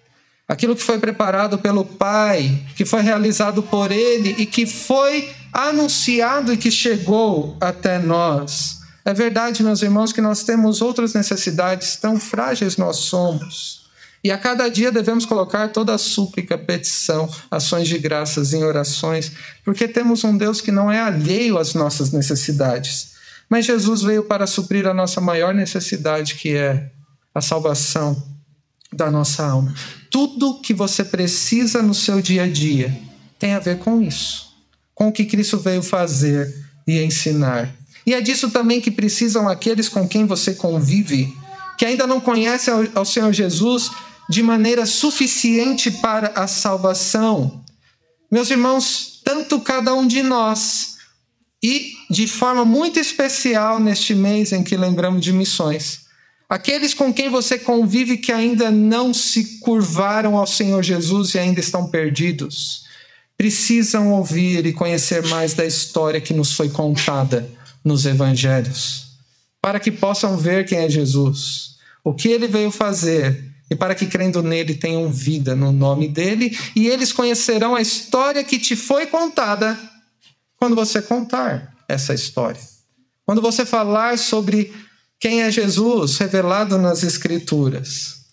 Aquilo 0.46 0.76
que 0.76 0.84
foi 0.84 1.00
preparado 1.00 1.58
pelo 1.58 1.84
Pai, 1.84 2.62
que 2.76 2.84
foi 2.84 3.02
realizado 3.02 3.60
por 3.60 3.90
Ele 3.90 4.36
e 4.38 4.46
que 4.46 4.64
foi 4.64 5.34
anunciado 5.52 6.52
e 6.52 6.56
que 6.56 6.70
chegou 6.70 7.56
até 7.60 7.98
nós. 7.98 8.78
É 9.04 9.12
verdade, 9.12 9.64
meus 9.64 9.82
irmãos, 9.82 10.12
que 10.12 10.20
nós 10.20 10.44
temos 10.44 10.80
outras 10.80 11.12
necessidades, 11.12 11.96
tão 11.96 12.20
frágeis 12.20 12.76
nós 12.76 12.98
somos. 12.98 13.88
E 14.22 14.30
a 14.30 14.38
cada 14.38 14.68
dia 14.68 14.92
devemos 14.92 15.26
colocar 15.26 15.70
toda 15.70 15.92
a 15.92 15.98
súplica, 15.98 16.56
petição, 16.56 17.28
ações 17.50 17.88
de 17.88 17.98
graças 17.98 18.52
em 18.52 18.62
orações, 18.62 19.32
porque 19.64 19.88
temos 19.88 20.22
um 20.22 20.38
Deus 20.38 20.60
que 20.60 20.70
não 20.70 20.90
é 20.90 21.00
alheio 21.00 21.58
às 21.58 21.74
nossas 21.74 22.12
necessidades. 22.12 23.13
Mas 23.54 23.66
Jesus 23.66 24.02
veio 24.02 24.24
para 24.24 24.48
suprir 24.48 24.84
a 24.84 24.92
nossa 24.92 25.20
maior 25.20 25.54
necessidade, 25.54 26.34
que 26.34 26.56
é 26.56 26.90
a 27.32 27.40
salvação 27.40 28.20
da 28.92 29.12
nossa 29.12 29.46
alma. 29.46 29.72
Tudo 30.10 30.60
que 30.60 30.74
você 30.74 31.04
precisa 31.04 31.80
no 31.80 31.94
seu 31.94 32.20
dia 32.20 32.42
a 32.42 32.48
dia 32.48 32.92
tem 33.38 33.52
a 33.52 33.60
ver 33.60 33.78
com 33.78 34.02
isso, 34.02 34.52
com 34.92 35.06
o 35.06 35.12
que 35.12 35.24
Cristo 35.24 35.56
veio 35.56 35.84
fazer 35.84 36.52
e 36.84 37.00
ensinar. 37.00 37.72
E 38.04 38.12
é 38.12 38.20
disso 38.20 38.50
também 38.50 38.80
que 38.80 38.90
precisam 38.90 39.48
aqueles 39.48 39.88
com 39.88 40.08
quem 40.08 40.26
você 40.26 40.54
convive, 40.54 41.32
que 41.78 41.86
ainda 41.86 42.08
não 42.08 42.20
conhecem 42.20 42.74
ao 42.92 43.04
Senhor 43.04 43.32
Jesus 43.32 43.88
de 44.28 44.42
maneira 44.42 44.84
suficiente 44.84 45.92
para 45.92 46.32
a 46.34 46.48
salvação. 46.48 47.64
Meus 48.28 48.50
irmãos, 48.50 49.20
tanto 49.24 49.60
cada 49.60 49.94
um 49.94 50.08
de 50.08 50.24
nós 50.24 50.93
e 51.66 51.96
de 52.10 52.26
forma 52.26 52.62
muito 52.62 53.00
especial 53.00 53.80
neste 53.80 54.14
mês 54.14 54.52
em 54.52 54.62
que 54.62 54.76
lembramos 54.76 55.24
de 55.24 55.32
missões. 55.32 56.00
Aqueles 56.46 56.92
com 56.92 57.10
quem 57.10 57.30
você 57.30 57.58
convive 57.58 58.18
que 58.18 58.30
ainda 58.30 58.70
não 58.70 59.14
se 59.14 59.60
curvaram 59.60 60.36
ao 60.36 60.46
Senhor 60.46 60.82
Jesus 60.82 61.32
e 61.32 61.38
ainda 61.38 61.60
estão 61.60 61.86
perdidos, 61.86 62.84
precisam 63.34 64.12
ouvir 64.12 64.66
e 64.66 64.74
conhecer 64.74 65.26
mais 65.28 65.54
da 65.54 65.64
história 65.64 66.20
que 66.20 66.34
nos 66.34 66.52
foi 66.52 66.68
contada 66.68 67.48
nos 67.82 68.04
evangelhos, 68.04 69.06
para 69.62 69.80
que 69.80 69.90
possam 69.90 70.36
ver 70.36 70.66
quem 70.66 70.80
é 70.80 70.90
Jesus, 70.90 71.76
o 72.04 72.12
que 72.12 72.28
ele 72.28 72.46
veio 72.46 72.70
fazer 72.70 73.42
e 73.70 73.74
para 73.74 73.94
que 73.94 74.04
crendo 74.04 74.42
nele 74.42 74.74
tenham 74.74 75.10
vida 75.10 75.56
no 75.56 75.72
nome 75.72 76.08
dele 76.08 76.54
e 76.76 76.88
eles 76.88 77.10
conhecerão 77.10 77.74
a 77.74 77.80
história 77.80 78.44
que 78.44 78.58
te 78.58 78.76
foi 78.76 79.06
contada 79.06 79.93
quando 80.64 80.76
você 80.76 81.02
contar 81.02 81.74
essa 81.86 82.14
história. 82.14 82.60
Quando 83.26 83.42
você 83.42 83.66
falar 83.66 84.16
sobre 84.16 84.72
quem 85.20 85.42
é 85.42 85.50
Jesus 85.50 86.16
revelado 86.16 86.78
nas 86.78 87.02
Escrituras. 87.02 88.24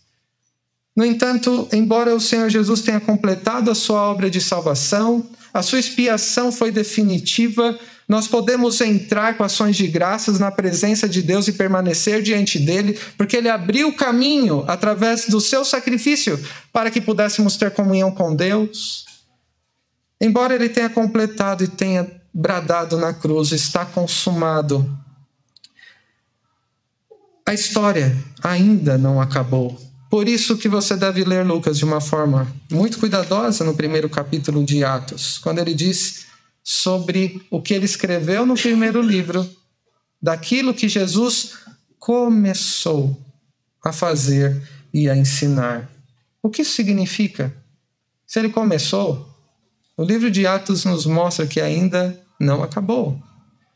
No 0.95 1.03
entanto, 1.03 1.67
embora 1.73 2.15
o 2.15 2.21
Senhor 2.21 2.49
Jesus 2.49 2.83
tenha 2.83 3.01
completado 3.01 3.69
a 3.69 3.75
sua 3.75 4.03
obra 4.03 4.29
de 4.29 4.39
salvação, 4.39 5.29
a 5.53 5.61
sua 5.61 5.77
expiação 5.77 6.53
foi 6.53 6.71
definitiva, 6.71 7.77
nós 8.07 8.29
podemos 8.29 8.79
entrar 8.79 9.35
com 9.35 9.43
ações 9.43 9.75
de 9.75 9.87
graças 9.87 10.39
na 10.39 10.51
presença 10.51 11.09
de 11.09 11.21
Deus 11.21 11.49
e 11.49 11.53
permanecer 11.53 12.21
diante 12.21 12.57
dele, 12.57 12.97
porque 13.17 13.35
ele 13.35 13.49
abriu 13.49 13.89
o 13.89 13.95
caminho 13.95 14.63
através 14.69 15.25
do 15.25 15.41
seu 15.41 15.65
sacrifício 15.65 16.39
para 16.71 16.89
que 16.89 17.01
pudéssemos 17.01 17.57
ter 17.57 17.71
comunhão 17.71 18.09
com 18.09 18.33
Deus. 18.33 19.03
Embora 20.21 20.55
ele 20.55 20.69
tenha 20.69 20.89
completado 20.89 21.63
e 21.63 21.67
tenha 21.67 22.20
bradado 22.33 22.97
na 22.97 23.13
cruz, 23.13 23.51
está 23.51 23.85
consumado. 23.85 24.89
A 27.45 27.53
história 27.53 28.15
ainda 28.41 28.97
não 28.97 29.19
acabou. 29.19 29.79
Por 30.09 30.27
isso 30.27 30.57
que 30.57 30.67
você 30.67 30.95
deve 30.95 31.23
ler 31.23 31.45
Lucas 31.45 31.77
de 31.77 31.85
uma 31.85 32.01
forma 32.01 32.47
muito 32.69 32.99
cuidadosa 32.99 33.63
no 33.63 33.75
primeiro 33.75 34.09
capítulo 34.09 34.63
de 34.63 34.83
Atos, 34.83 35.37
quando 35.37 35.59
ele 35.59 35.73
diz 35.73 36.25
sobre 36.63 37.45
o 37.49 37.61
que 37.61 37.73
ele 37.73 37.85
escreveu 37.85 38.45
no 38.45 38.55
primeiro 38.55 39.01
livro, 39.01 39.49
daquilo 40.21 40.73
que 40.73 40.87
Jesus 40.87 41.53
começou 41.97 43.19
a 43.83 43.91
fazer 43.91 44.61
e 44.93 45.09
a 45.09 45.15
ensinar. 45.15 45.89
O 46.43 46.49
que 46.49 46.61
isso 46.61 46.73
significa? 46.73 47.55
Se 48.27 48.39
ele 48.39 48.49
começou, 48.49 49.30
o 50.01 50.03
livro 50.03 50.31
de 50.31 50.47
Atos 50.47 50.83
nos 50.83 51.05
mostra 51.05 51.45
que 51.45 51.61
ainda 51.61 52.19
não 52.39 52.63
acabou. 52.63 53.21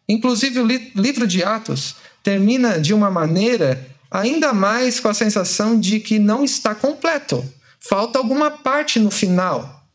Inclusive, 0.09 0.59
o 0.59 0.65
li 0.65 0.91
livro 0.95 1.27
de 1.27 1.43
Atos 1.43 1.97
termina 2.23 2.79
de 2.79 2.95
uma 2.95 3.11
maneira 3.11 3.87
ainda 4.09 4.51
mais 4.51 4.99
com 4.99 5.07
a 5.07 5.13
sensação 5.13 5.79
de 5.79 5.99
que 5.99 6.17
não 6.17 6.43
está 6.43 6.73
completo. 6.73 7.45
Falta 7.79 8.17
alguma 8.17 8.49
parte 8.49 8.99
no 8.99 9.11
final. 9.11 9.85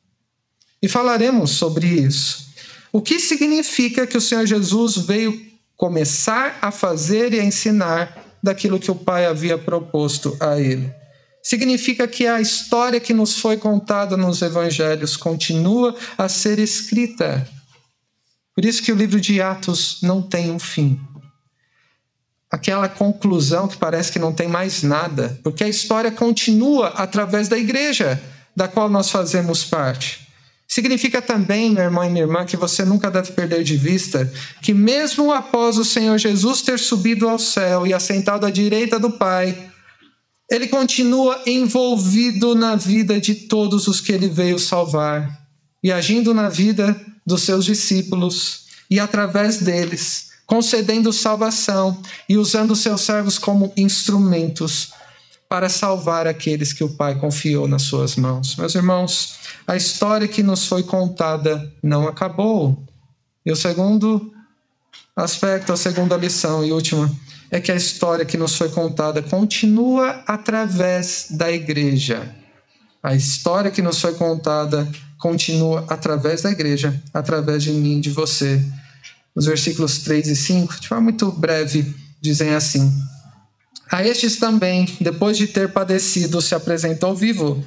E 0.81 0.87
falaremos 0.87 1.51
sobre 1.51 1.89
isso. 1.89 2.47
O 2.93 3.03
que 3.03 3.19
significa 3.19 4.07
que 4.07 4.17
o 4.17 4.21
Senhor 4.21 4.47
Jesus 4.47 4.99
veio 4.99 5.37
começar 5.77 6.59
a 6.63 6.71
fazer 6.71 7.35
e 7.35 7.41
a 7.41 7.45
ensinar 7.45 8.25
daquilo 8.41 8.79
que 8.79 8.91
o 8.93 8.95
Pai 8.95 9.27
havia 9.27 9.59
proposto 9.59 10.37
a 10.39 10.61
ele? 10.61 10.95
Significa 11.43 12.07
que 12.07 12.27
a 12.27 12.41
história 12.41 13.01
que 13.01 13.15
nos 13.15 13.39
foi 13.39 13.57
contada 13.57 14.17
nos 14.17 14.43
evangelhos 14.43 15.17
continua 15.17 15.95
a 16.19 16.29
ser 16.29 16.59
escrita. 16.59 17.49
Por 18.55 18.65
isso 18.65 18.83
que 18.83 18.93
o 18.93 18.97
livro 18.97 19.21
de 19.21 19.41
Atos 19.41 19.99
não 20.03 20.21
tem 20.21 20.51
um 20.51 20.59
fim. 20.59 21.01
Aquela 22.51 22.89
conclusão 22.89 23.69
que 23.69 23.77
parece 23.77 24.13
que 24.13 24.19
não 24.19 24.33
tem 24.33 24.49
mais 24.49 24.83
nada, 24.83 25.39
porque 25.43 25.65
a 25.65 25.69
história 25.69 26.11
continua 26.11 26.89
através 26.89 27.49
da 27.49 27.57
igreja 27.57 28.21
da 28.55 28.69
qual 28.69 28.91
nós 28.91 29.11
fazemos 29.11 29.65
parte. 29.65 30.29
Significa 30.69 31.23
também, 31.23 31.71
meu 31.71 31.85
irmão 31.85 32.05
e 32.05 32.11
minha 32.11 32.25
irmã, 32.25 32.45
que 32.45 32.57
você 32.57 32.85
nunca 32.85 33.11
deve 33.11 33.33
perder 33.33 33.65
de 33.65 33.77
vista 33.77 34.31
que, 34.61 34.75
mesmo 34.75 35.33
após 35.33 35.79
o 35.79 35.85
Senhor 35.85 36.19
Jesus 36.19 36.63
ter 36.63 36.79
subido 36.79 37.29
ao 37.29 37.39
céu 37.39 37.87
e 37.87 37.95
assentado 37.95 38.47
à 38.47 38.51
direita 38.51 38.99
do 38.99 39.11
Pai, 39.11 39.70
ele 40.51 40.67
continua 40.67 41.41
envolvido 41.47 42.55
na 42.57 42.75
vida 42.75 43.21
de 43.21 43.35
todos 43.35 43.87
os 43.87 44.01
que 44.01 44.11
ele 44.11 44.29
veio 44.29 44.59
salvar 44.59 45.41
e 45.83 45.93
agindo 45.93 46.35
na 46.35 46.49
vida 46.49 47.01
dos 47.25 47.43
seus 47.43 47.65
discípulos 47.65 48.67
e 48.91 48.99
através 48.99 49.59
deles, 49.59 50.31
concedendo 50.45 51.13
salvação 51.13 52.03
e 52.29 52.37
usando 52.37 52.75
seus 52.75 53.03
servos 53.03 53.39
como 53.39 53.73
instrumentos 53.77 54.93
para 55.49 55.69
salvar 55.69 56.27
aqueles 56.27 56.73
que 56.73 56.83
o 56.83 56.89
Pai 56.89 57.17
confiou 57.19 57.69
nas 57.69 57.83
suas 57.83 58.17
mãos. 58.17 58.57
Meus 58.57 58.75
irmãos, 58.75 59.35
a 59.67 59.77
história 59.77 60.27
que 60.27 60.43
nos 60.43 60.67
foi 60.67 60.83
contada 60.83 61.73
não 61.83 62.09
acabou. 62.09 62.85
E 63.47 63.51
o 63.51 63.57
segundo 63.57 64.33
aspecto, 65.15 65.73
a 65.73 65.77
segunda 65.77 66.17
lição 66.17 66.65
e 66.65 66.73
última, 66.73 67.11
é 67.51 67.61
que 67.61 67.73
a 67.73 67.77
história 67.77 68.25
que 68.25 68.37
nos 68.37 68.55
foi 68.55 68.69
contada 68.69 69.23
continua 69.23 70.23
através 70.27 71.27
da 71.31 71.51
igreja. 71.51 72.35
A 73.03 73.15
história 73.15 73.71
que 73.71 73.83
nos 73.83 74.01
foi 74.01 74.15
contada 74.15 74.89
continua 75.19 75.85
através 75.89 76.43
da 76.43 76.51
igreja, 76.51 77.03
através 77.13 77.63
de 77.63 77.73
mim, 77.73 78.01
de 78.01 78.11
você. 78.11 78.63
Os 79.35 79.47
versículos 79.47 79.99
3 79.99 80.29
e 80.29 80.37
5, 80.37 80.81
de 80.81 80.89
forma 80.89 81.05
muito 81.05 81.31
breve, 81.33 81.95
dizem 82.21 82.55
assim: 82.55 82.93
A 83.91 84.05
estes 84.07 84.37
também, 84.37 84.87
depois 85.01 85.37
de 85.37 85.47
ter 85.47 85.73
padecido, 85.73 86.41
se 86.41 86.55
apresentou 86.55 87.17
vivo, 87.17 87.65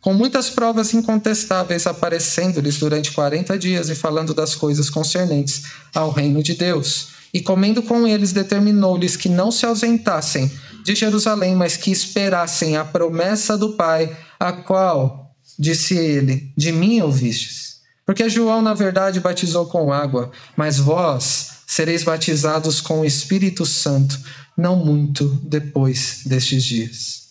com 0.00 0.14
muitas 0.14 0.48
provas 0.48 0.94
incontestáveis 0.94 1.86
aparecendo-lhes 1.86 2.78
durante 2.78 3.12
40 3.12 3.58
dias 3.58 3.90
e 3.90 3.94
falando 3.94 4.32
das 4.32 4.54
coisas 4.54 4.88
concernentes 4.88 5.64
ao 5.94 6.10
reino 6.10 6.42
de 6.42 6.54
Deus 6.54 7.15
e 7.36 7.42
comendo 7.42 7.82
com 7.82 8.06
eles, 8.06 8.32
determinou-lhes 8.32 9.14
que 9.14 9.28
não 9.28 9.50
se 9.52 9.66
ausentassem 9.66 10.50
de 10.82 10.94
Jerusalém, 10.94 11.54
mas 11.54 11.76
que 11.76 11.90
esperassem 11.90 12.78
a 12.78 12.84
promessa 12.84 13.58
do 13.58 13.74
Pai, 13.74 14.16
a 14.40 14.54
qual, 14.54 15.36
disse 15.58 15.94
ele, 15.98 16.50
de 16.56 16.72
mim 16.72 17.02
ouvistes. 17.02 17.80
Porque 18.06 18.26
João, 18.30 18.62
na 18.62 18.72
verdade, 18.72 19.20
batizou 19.20 19.66
com 19.66 19.92
água, 19.92 20.32
mas 20.56 20.78
vós 20.78 21.58
sereis 21.66 22.02
batizados 22.02 22.80
com 22.80 23.00
o 23.00 23.04
Espírito 23.04 23.66
Santo, 23.66 24.18
não 24.56 24.74
muito 24.74 25.28
depois 25.44 26.22
destes 26.24 26.64
dias. 26.64 27.26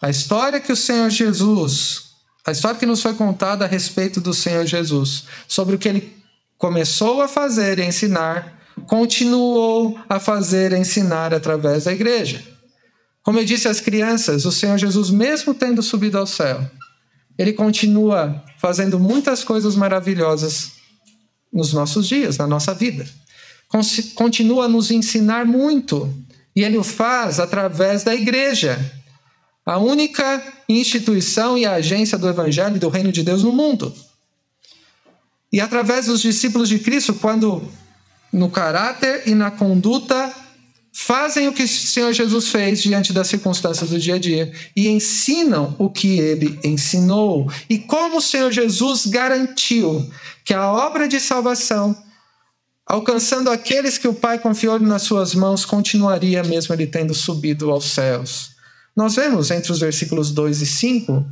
A 0.00 0.08
história 0.08 0.58
que 0.58 0.72
o 0.72 0.76
Senhor 0.76 1.10
Jesus, 1.10 2.04
a 2.46 2.50
história 2.50 2.80
que 2.80 2.86
nos 2.86 3.02
foi 3.02 3.12
contada 3.12 3.66
a 3.66 3.68
respeito 3.68 4.22
do 4.22 4.32
Senhor 4.32 4.64
Jesus, 4.64 5.24
sobre 5.46 5.74
o 5.74 5.78
que 5.78 5.90
ele 5.90 6.16
começou 6.56 7.20
a 7.20 7.28
fazer 7.28 7.78
e 7.78 7.84
ensinar, 7.84 8.58
continuou 8.86 9.98
a 10.08 10.18
fazer 10.18 10.72
ensinar 10.72 11.32
através 11.32 11.84
da 11.84 11.92
igreja. 11.92 12.42
Como 13.22 13.38
eu 13.38 13.44
disse 13.44 13.68
às 13.68 13.80
crianças, 13.80 14.44
o 14.44 14.52
Senhor 14.52 14.78
Jesus, 14.78 15.10
mesmo 15.10 15.54
tendo 15.54 15.82
subido 15.82 16.18
ao 16.18 16.26
céu, 16.26 16.60
ele 17.38 17.52
continua 17.52 18.42
fazendo 18.58 18.98
muitas 18.98 19.44
coisas 19.44 19.74
maravilhosas 19.76 20.72
nos 21.52 21.72
nossos 21.72 22.06
dias, 22.06 22.38
na 22.38 22.46
nossa 22.46 22.74
vida. 22.74 23.06
Continua 24.14 24.64
a 24.64 24.68
nos 24.68 24.90
ensinar 24.90 25.46
muito, 25.46 26.12
e 26.56 26.62
ele 26.64 26.76
o 26.76 26.82
faz 26.82 27.38
através 27.38 28.02
da 28.02 28.14
igreja, 28.14 28.78
a 29.64 29.78
única 29.78 30.42
instituição 30.68 31.56
e 31.56 31.64
agência 31.64 32.18
do 32.18 32.28
evangelho 32.28 32.76
e 32.76 32.80
do 32.80 32.88
reino 32.88 33.12
de 33.12 33.22
Deus 33.22 33.44
no 33.44 33.52
mundo. 33.52 33.94
E 35.52 35.60
através 35.60 36.06
dos 36.06 36.20
discípulos 36.20 36.68
de 36.68 36.78
Cristo, 36.78 37.14
quando 37.14 37.62
no 38.32 38.50
caráter 38.50 39.22
e 39.26 39.34
na 39.34 39.50
conduta 39.50 40.32
fazem 40.92 41.48
o 41.48 41.52
que 41.52 41.62
o 41.62 41.68
Senhor 41.68 42.12
Jesus 42.12 42.48
fez 42.48 42.82
diante 42.82 43.12
das 43.12 43.28
circunstâncias 43.28 43.90
do 43.90 43.98
dia 43.98 44.16
a 44.16 44.18
dia 44.18 44.52
e 44.74 44.88
ensinam 44.88 45.74
o 45.78 45.88
que 45.88 46.18
ele 46.18 46.58
ensinou 46.64 47.50
e 47.68 47.78
como 47.78 48.18
o 48.18 48.22
Senhor 48.22 48.50
Jesus 48.50 49.06
garantiu 49.06 50.08
que 50.44 50.52
a 50.52 50.70
obra 50.70 51.06
de 51.06 51.20
salvação, 51.20 51.96
alcançando 52.86 53.50
aqueles 53.50 53.98
que 53.98 54.08
o 54.08 54.14
Pai 54.14 54.38
confiou 54.38 54.78
nas 54.80 55.02
suas 55.02 55.34
mãos, 55.34 55.64
continuaria 55.64 56.42
mesmo 56.42 56.74
ele 56.74 56.86
tendo 56.86 57.14
subido 57.14 57.70
aos 57.70 57.84
céus. 57.84 58.50
Nós 58.96 59.14
vemos 59.14 59.50
entre 59.50 59.70
os 59.70 59.78
versículos 59.78 60.32
2 60.32 60.62
e 60.62 60.66
5, 60.66 61.24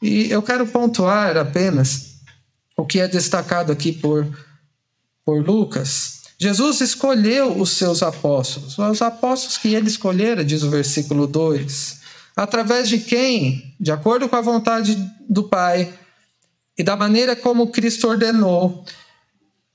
e 0.00 0.30
eu 0.30 0.40
quero 0.40 0.66
pontuar 0.66 1.36
apenas 1.36 2.14
o 2.76 2.86
que 2.86 3.00
é 3.00 3.08
destacado 3.08 3.72
aqui 3.72 3.92
por, 3.92 4.26
por 5.24 5.44
Lucas. 5.44 6.19
Jesus 6.40 6.80
escolheu 6.80 7.60
os 7.60 7.72
seus 7.72 8.02
apóstolos, 8.02 8.78
os 8.78 9.02
apóstolos 9.02 9.58
que 9.58 9.74
ele 9.74 9.88
escolhera, 9.88 10.42
diz 10.42 10.62
o 10.62 10.70
versículo 10.70 11.26
2, 11.26 12.00
através 12.34 12.88
de 12.88 12.98
quem, 12.98 13.74
de 13.78 13.92
acordo 13.92 14.26
com 14.26 14.36
a 14.36 14.40
vontade 14.40 14.96
do 15.28 15.44
Pai 15.44 15.92
e 16.78 16.82
da 16.82 16.96
maneira 16.96 17.36
como 17.36 17.70
Cristo 17.70 18.08
ordenou, 18.08 18.86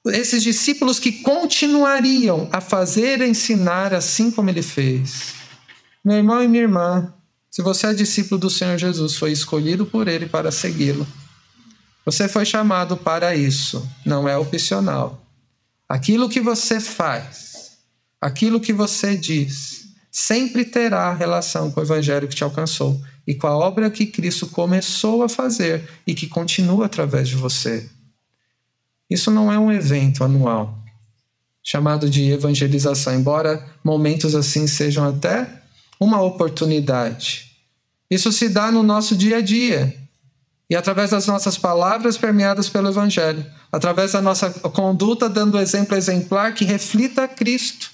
esses 0.08 0.42
discípulos 0.42 0.98
que 0.98 1.12
continuariam 1.12 2.50
a 2.52 2.60
fazer 2.60 3.22
e 3.22 3.30
ensinar 3.30 3.94
assim 3.94 4.32
como 4.32 4.50
ele 4.50 4.64
fez. 4.64 5.36
Meu 6.04 6.18
irmão 6.18 6.42
e 6.42 6.48
minha 6.48 6.64
irmã, 6.64 7.14
se 7.52 7.62
você 7.62 7.88
é 7.88 7.94
discípulo 7.94 8.42
do 8.42 8.50
Senhor 8.50 8.76
Jesus, 8.80 9.18
foi 9.18 9.32
escolhido 9.32 9.86
por 9.86 10.08
ele 10.08 10.26
para 10.26 10.52
segui-lo. 10.52 11.06
Você 12.04 12.28
foi 12.28 12.44
chamado 12.44 12.98
para 12.98 13.36
isso, 13.36 13.88
não 14.04 14.28
é 14.28 14.36
opcional. 14.36 15.25
Aquilo 15.88 16.30
que 16.30 16.42
você 16.42 16.80
faz, 16.80 17.78
aquilo 18.20 18.60
que 18.60 18.74
você 18.74 19.16
diz, 19.16 19.88
sempre 20.12 20.66
terá 20.66 21.14
relação 21.14 21.72
com 21.72 21.80
o 21.80 21.84
evangelho 21.84 22.28
que 22.28 22.36
te 22.36 22.44
alcançou 22.44 23.00
e 23.28 23.36
com 23.36 23.48
a 23.48 23.58
obra 23.58 23.92
que 23.92 24.06
Cristo 24.06 24.48
começou 24.48 25.24
a 25.24 25.30
fazer 25.30 25.88
e 26.08 26.16
que 26.16 26.28
continua 26.28 26.86
através 26.86 27.28
de 27.28 27.36
você. 27.36 27.90
Isso 29.10 29.30
não 29.30 29.52
é 29.52 29.60
um 29.60 29.72
evento 29.72 30.24
anual 30.24 30.86
chamado 31.66 32.08
de 32.08 32.32
evangelização, 32.32 33.16
embora 33.16 33.68
momentos 33.84 34.36
assim 34.36 34.68
sejam 34.68 35.04
até 35.04 35.50
uma 36.00 36.22
oportunidade. 36.22 37.58
Isso 38.10 38.32
se 38.32 38.50
dá 38.50 38.72
no 38.72 38.84
nosso 38.84 39.16
dia 39.16 39.38
a 39.38 39.42
dia 39.42 40.05
e 40.70 40.76
através 40.76 41.12
das 41.12 41.28
nossas 41.28 41.58
palavras 41.58 42.18
permeadas 42.18 42.70
pelo 42.70 42.90
Evangelho, 42.90 43.46
através 43.72 44.14
da 44.14 44.22
nossa 44.22 44.50
conduta 44.50 45.30
dando 45.30 45.60
exemplo 45.60 45.96
exemplar 45.96 46.54
que 46.54 46.66
reflita 46.66 47.28
Cristo. 47.28 47.92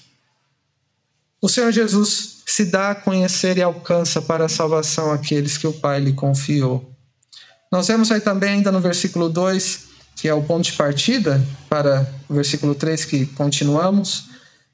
O 1.40 1.48
Senhor 1.48 1.72
Jesus 1.72 2.42
se 2.46 2.66
dá 2.66 2.90
a 2.90 2.94
conhecer 2.94 3.58
e 3.58 3.62
alcança 3.62 4.22
para 4.22 4.46
a 4.46 4.48
salvação 4.48 5.10
aqueles 5.10 5.58
que 5.58 5.66
o 5.66 5.72
Pai 5.72 6.00
lhe 6.00 6.12
confiou. 6.12 6.90
Nós 7.70 7.88
vemos 7.88 8.10
aí 8.12 8.20
também, 8.20 8.50
ainda 8.50 8.70
no 8.70 8.80
versículo 8.80 9.28
2, 9.28 9.86
que 10.16 10.28
é 10.28 10.34
o 10.34 10.42
ponto 10.42 10.64
de 10.64 10.72
partida 10.72 11.44
para 11.68 12.06
o 12.28 12.34
versículo 12.34 12.74
3 12.74 13.04
que 13.04 13.26
continuamos, 13.26 14.24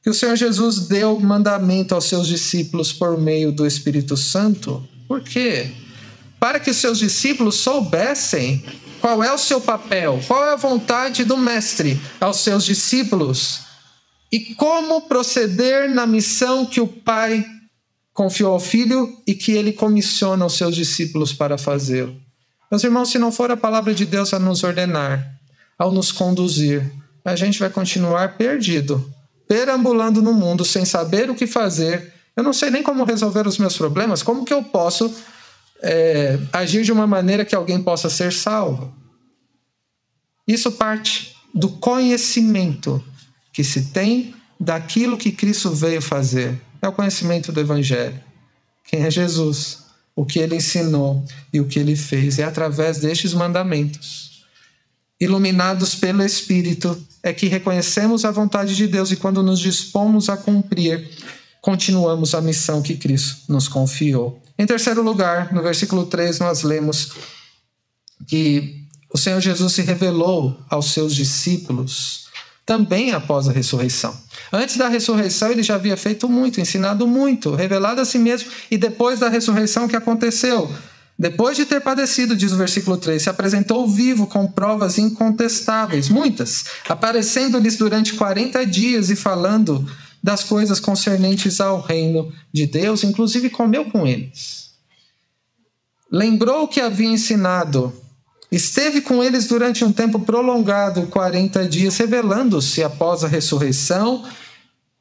que 0.03 0.11
o 0.11 0.15
Senhor 0.15 0.37
Jesus 0.37 0.89
deu 0.89 1.19
mandamento 1.19 1.95
aos 1.95 2.05
seus 2.05 2.27
discípulos 2.27 2.93
por 2.93 3.19
meio 3.19 3.51
do 3.51 3.67
Espírito 3.67 4.17
Santo. 4.17 4.87
Por 5.07 5.23
quê? 5.23 5.73
Para 6.39 6.61
que 6.61 6.73
seus 6.73 6.99
discípulos 6.99 7.57
soubessem 7.57 8.65
qual 9.01 9.23
é 9.23 9.33
o 9.33 9.39
seu 9.39 9.61
papel, 9.61 10.21
qual 10.27 10.45
é 10.45 10.53
a 10.53 10.57
vontade 10.57 11.25
do 11.25 11.37
Mestre 11.37 12.01
aos 12.21 12.39
seus 12.39 12.65
discípulos 12.65 13.61
e 14.31 14.55
como 14.55 15.03
proceder 15.03 15.89
na 15.89 16.07
missão 16.07 16.67
que 16.67 16.81
o 16.81 16.87
Pai 16.87 17.45
confiou 18.13 18.53
ao 18.53 18.61
Filho 18.61 19.17
e 19.27 19.35
que 19.35 19.53
ele 19.53 19.73
comissiona 19.73 20.45
os 20.45 20.55
seus 20.55 20.75
discípulos 20.75 21.33
para 21.33 21.57
fazê-lo. 21.57 22.17
Meus 22.71 22.85
irmãos, 22.85 23.11
se 23.11 23.19
não 23.19 23.33
for 23.33 23.51
a 23.51 23.57
palavra 23.57 23.95
de 23.95 24.05
Deus 24.05 24.35
a 24.35 24.39
nos 24.39 24.63
ordenar, 24.63 25.25
ao 25.79 25.93
nos 25.93 26.13
conduzir, 26.13 26.93
a 27.25 27.37
gente 27.37 27.59
vai 27.59 27.71
continuar 27.71 28.37
perdido, 28.37 29.09
perambulando 29.47 30.21
no 30.21 30.35
mundo 30.35 30.65
sem 30.65 30.85
saber 30.85 31.31
o 31.31 31.35
que 31.35 31.47
fazer. 31.47 32.13
Eu 32.37 32.43
não 32.43 32.53
sei 32.53 32.71
nem 32.71 32.83
como 32.83 33.05
resolver 33.05 33.47
os 33.47 33.57
meus 33.57 33.77
problemas, 33.77 34.23
como 34.23 34.45
que 34.45 34.53
eu 34.53 34.63
posso 34.63 35.15
é, 35.83 36.39
agir 36.53 36.83
de 36.83 36.93
uma 36.93 37.07
maneira 37.07 37.45
que 37.45 37.55
alguém 37.55 37.83
possa 37.83 38.11
ser 38.11 38.33
salvo? 38.33 38.95
Isso 40.47 40.73
parte 40.73 41.37
do 41.55 41.69
conhecimento 41.69 43.05
que 43.53 43.63
se 43.63 43.87
tem 43.87 44.35
daquilo 44.59 45.19
que 45.19 45.33
Cristo 45.33 45.71
veio 45.71 46.01
fazer. 46.01 46.61
É 46.81 46.89
o 46.89 46.93
conhecimento 46.93 47.53
do 47.53 47.61
Evangelho. 47.61 48.19
Quem 48.85 49.03
é 49.03 49.11
Jesus? 49.11 49.85
O 50.17 50.25
que 50.25 50.39
ele 50.39 50.57
ensinou 50.57 51.25
e 51.53 51.61
o 51.61 51.67
que 51.67 51.79
ele 51.79 51.95
fez. 51.95 52.39
É 52.39 52.45
através 52.45 52.99
destes 52.99 53.35
mandamentos, 53.35 54.45
iluminados 55.21 55.95
pelo 55.95 56.23
Espírito, 56.23 57.01
é 57.23 57.33
que 57.33 57.47
reconhecemos 57.47 58.25
a 58.25 58.31
vontade 58.31 58.75
de 58.75 58.87
Deus 58.87 59.11
e 59.11 59.17
quando 59.17 59.43
nos 59.43 59.61
dispomos 59.61 60.29
a 60.29 60.37
cumprir, 60.37 61.11
continuamos 61.61 62.35
a 62.35 62.41
missão 62.41 62.81
que 62.81 62.97
Cristo 62.97 63.53
nos 63.53 63.69
confiou. 63.69 64.41
Em 64.59 64.67
terceiro 64.67 65.03
lugar, 65.03 65.53
no 65.53 65.63
versículo 65.63 66.07
3, 66.07 66.41
nós 66.41 66.63
lemos 66.63 67.13
que 68.27 68.85
o 69.13 69.17
Senhor 69.17 69.41
Jesus 69.41 69.73
se 69.73 69.83
revelou 69.83 70.59
aos 70.69 70.93
seus 70.93 71.15
discípulos 71.15 72.27
também 72.67 73.13
após 73.13 73.49
a 73.49 73.53
ressurreição. 73.53 74.15
Antes 74.53 74.77
da 74.77 74.89
ressurreição, 74.89 75.51
ele 75.51 75.63
já 75.63 75.77
havia 75.77 75.97
feito 75.97 76.29
muito, 76.29 76.61
ensinado 76.61 77.07
muito, 77.07 77.55
revelado 77.55 78.01
a 78.01 78.05
si 78.05 78.19
mesmo, 78.19 78.51
e 78.71 78.77
depois 78.77 79.21
da 79.21 79.29
ressurreição, 79.29 79.87
o 79.87 79.89
que 79.89 79.97
aconteceu? 79.97 80.71
Depois 81.19 81.57
de 81.57 81.65
ter 81.65 81.81
padecido, 81.81 82.37
diz 82.37 82.53
o 82.53 82.57
versículo 82.57 82.97
3, 82.97 83.23
se 83.23 83.31
apresentou 83.31 83.89
vivo 83.89 84.27
com 84.27 84.47
provas 84.47 84.99
incontestáveis, 84.99 86.09
muitas, 86.09 86.65
aparecendo-lhes 86.89 87.77
durante 87.77 88.13
40 88.13 88.67
dias 88.67 89.09
e 89.09 89.17
falando 89.17 89.89
das 90.23 90.45
coisas 90.45 90.81
concernentes 90.81 91.61
ao 91.61 91.81
reino 91.81 92.33
de 92.53 92.67
Deus, 92.67 93.05
inclusive 93.05 93.51
comeu 93.51 93.85
com 93.87 94.07
eles. 94.07 94.71
Lembrou 96.11 96.65
o 96.65 96.69
que 96.69 96.81
havia 96.81 97.09
ensinado 97.09 97.93
Esteve 98.51 99.03
com 99.03 99.23
eles 99.23 99.47
durante 99.47 99.85
um 99.85 99.93
tempo 99.93 100.21
prolongado, 100.21 101.07
40 101.09 101.69
dias, 101.69 101.99
revelando-se 101.99 102.83
após 102.83 103.23
a 103.23 103.29
ressurreição. 103.29 104.25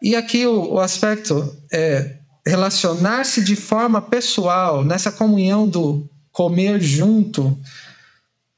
E 0.02 0.16
aqui 0.16 0.46
o, 0.46 0.74
o 0.74 0.80
aspecto 0.80 1.56
é 1.72 2.18
relacionar-se 2.46 3.44
de 3.44 3.56
forma 3.56 4.02
pessoal, 4.02 4.84
nessa 4.84 5.12
comunhão 5.12 5.68
do 5.68 6.10
comer 6.32 6.82
junto. 6.82 7.58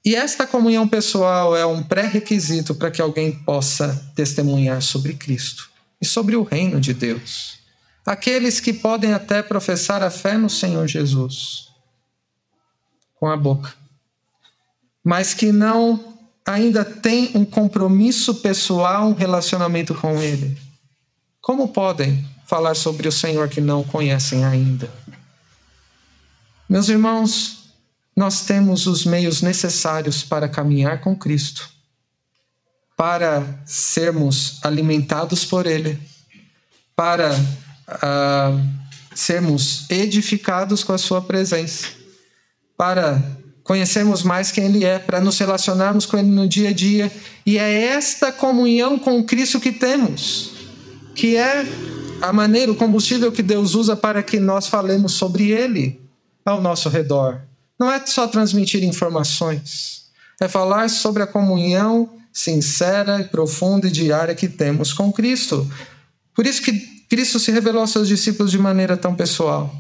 E 0.04 0.16
esta 0.16 0.48
comunhão 0.48 0.88
pessoal 0.88 1.56
é 1.56 1.66
um 1.66 1.84
pré-requisito 1.84 2.74
para 2.74 2.90
que 2.90 3.02
alguém 3.02 3.32
possa 3.32 4.12
testemunhar 4.16 4.82
sobre 4.82 5.14
Cristo 5.14 5.69
e 6.02 6.06
sobre 6.06 6.36
o 6.36 6.44
reino 6.44 6.80
de 6.80 6.94
Deus. 6.94 7.60
Aqueles 8.06 8.60
que 8.60 8.74
podem 8.74 9.14
até 9.14 9.42
professar 9.44 10.02
a 10.02 10.10
fé 10.10 10.38
no 10.38 10.50
Senhor 10.50 10.88
Jesus 10.88 11.70
com 13.16 13.28
a 13.28 13.36
boca, 13.36 13.74
mas 15.04 15.34
que 15.34 15.52
não 15.52 16.18
ainda 16.46 16.84
tem 16.84 17.32
um 17.36 17.46
compromisso 17.46 18.36
pessoal, 18.36 19.10
um 19.10 19.14
relacionamento 19.14 19.94
com 19.94 20.20
Ele. 20.22 20.58
Como 21.42 21.68
podem 21.68 22.26
falar 22.46 22.76
sobre 22.76 23.08
o 23.08 23.12
Senhor 23.12 23.50
que 23.50 23.62
não 23.62 23.84
conhecem 23.84 24.44
ainda? 24.44 24.90
Meus 26.68 26.90
irmãos, 26.90 27.72
nós 28.16 28.42
temos 28.42 28.88
os 28.88 29.06
meios 29.06 29.42
necessários 29.42 30.24
para 30.24 30.50
caminhar 30.50 31.02
com 31.02 31.16
Cristo, 31.16 31.70
para 33.00 33.46
sermos 33.66 34.60
alimentados 34.62 35.46
por 35.46 35.66
Ele, 35.66 35.98
para 36.94 37.32
uh, 37.32 38.62
sermos 39.16 39.90
edificados 39.90 40.84
com 40.84 40.92
a 40.92 40.98
Sua 40.98 41.22
presença, 41.22 41.88
para 42.76 43.24
conhecermos 43.64 44.22
mais 44.22 44.52
quem 44.52 44.66
Ele 44.66 44.84
é, 44.84 45.00
para 45.00 45.22
nos 45.22 45.40
relacionarmos 45.40 46.06
com 46.06 46.18
Ele 46.18 46.28
no 46.28 46.46
dia 46.46 46.72
a 46.72 46.74
dia. 46.74 47.10
E 47.46 47.58
é 47.58 47.86
esta 47.86 48.34
comunhão 48.34 49.00
com 49.00 49.24
Cristo 49.24 49.62
que 49.62 49.72
temos, 49.72 50.52
que 51.16 51.38
é 51.38 51.66
a 52.22 52.34
maneira, 52.34 52.70
o 52.70 52.76
combustível 52.76 53.32
que 53.32 53.42
Deus 53.42 53.76
usa 53.76 53.96
para 53.96 54.22
que 54.22 54.42
nós 54.42 54.68
falemos 54.68 55.14
sobre 55.14 55.52
Ele 55.52 56.02
ao 56.44 56.60
nosso 56.60 56.90
redor. 56.90 57.44
Não 57.80 57.90
é 57.90 58.06
só 58.06 58.28
transmitir 58.28 58.84
informações, 58.84 60.10
é 60.42 60.50
falar 60.50 60.90
sobre 60.90 61.24
a 61.24 61.28
comunhão 61.28 62.19
sincera, 62.40 63.28
profunda 63.32 63.88
e 63.88 63.92
diária 63.92 64.34
que 64.34 64.48
temos 64.48 64.94
com 64.94 65.12
Cristo. 65.12 65.70
Por 66.34 66.46
isso 66.46 66.62
que 66.62 66.72
Cristo 67.10 67.40
se 67.40 67.52
revelou 67.52 67.82
aos 67.82 67.92
seus 67.92 68.08
discípulos 68.08 68.52
de 68.52 68.58
maneira 68.58 68.96
tão 68.96 69.14
pessoal 69.14 69.74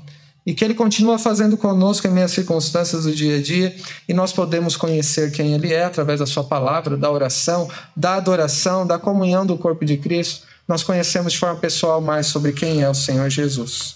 e 0.45 0.53
que 0.53 0.65
Ele 0.65 0.73
continua 0.73 1.19
fazendo 1.19 1.55
conosco 1.55 2.07
em 2.07 2.11
meias 2.11 2.31
circunstâncias 2.31 3.03
do 3.03 3.13
dia 3.13 3.37
a 3.37 3.41
dia, 3.41 3.75
e 4.07 4.13
nós 4.13 4.33
podemos 4.33 4.75
conhecer 4.75 5.31
quem 5.31 5.53
Ele 5.53 5.71
é 5.73 5.83
através 5.83 6.19
da 6.19 6.25
Sua 6.25 6.43
palavra, 6.43 6.97
da 6.97 7.11
oração, 7.11 7.69
da 7.95 8.15
adoração, 8.15 8.87
da 8.87 8.97
comunhão 8.97 9.45
do 9.45 9.57
corpo 9.57 9.85
de 9.85 9.97
Cristo. 9.97 10.47
Nós 10.67 10.81
conhecemos 10.81 11.33
de 11.33 11.39
forma 11.39 11.59
pessoal 11.59 12.01
mais 12.01 12.27
sobre 12.27 12.51
quem 12.51 12.81
é 12.81 12.89
o 12.89 12.95
Senhor 12.95 13.29
Jesus. 13.29 13.95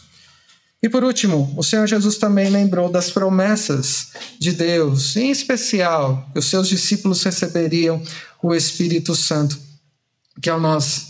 E 0.84 0.89
por 0.89 1.02
último, 1.02 1.54
o 1.56 1.63
Senhor 1.63 1.88
Jesus 1.88 2.17
também 2.17 2.49
lembrou 2.49 2.89
das 2.89 3.10
promessas 3.10 4.10
de 4.38 4.52
Deus, 4.52 5.15
em 5.15 5.32
especial, 5.32 6.28
que 6.34 6.39
os 6.39 6.49
seus 6.49 6.67
discípulos 6.67 7.23
receberiam 7.23 8.02
o 8.43 8.53
Espírito 8.53 9.15
Santo, 9.15 9.58
que 10.41 10.49
é 10.49 10.53
o, 10.53 10.60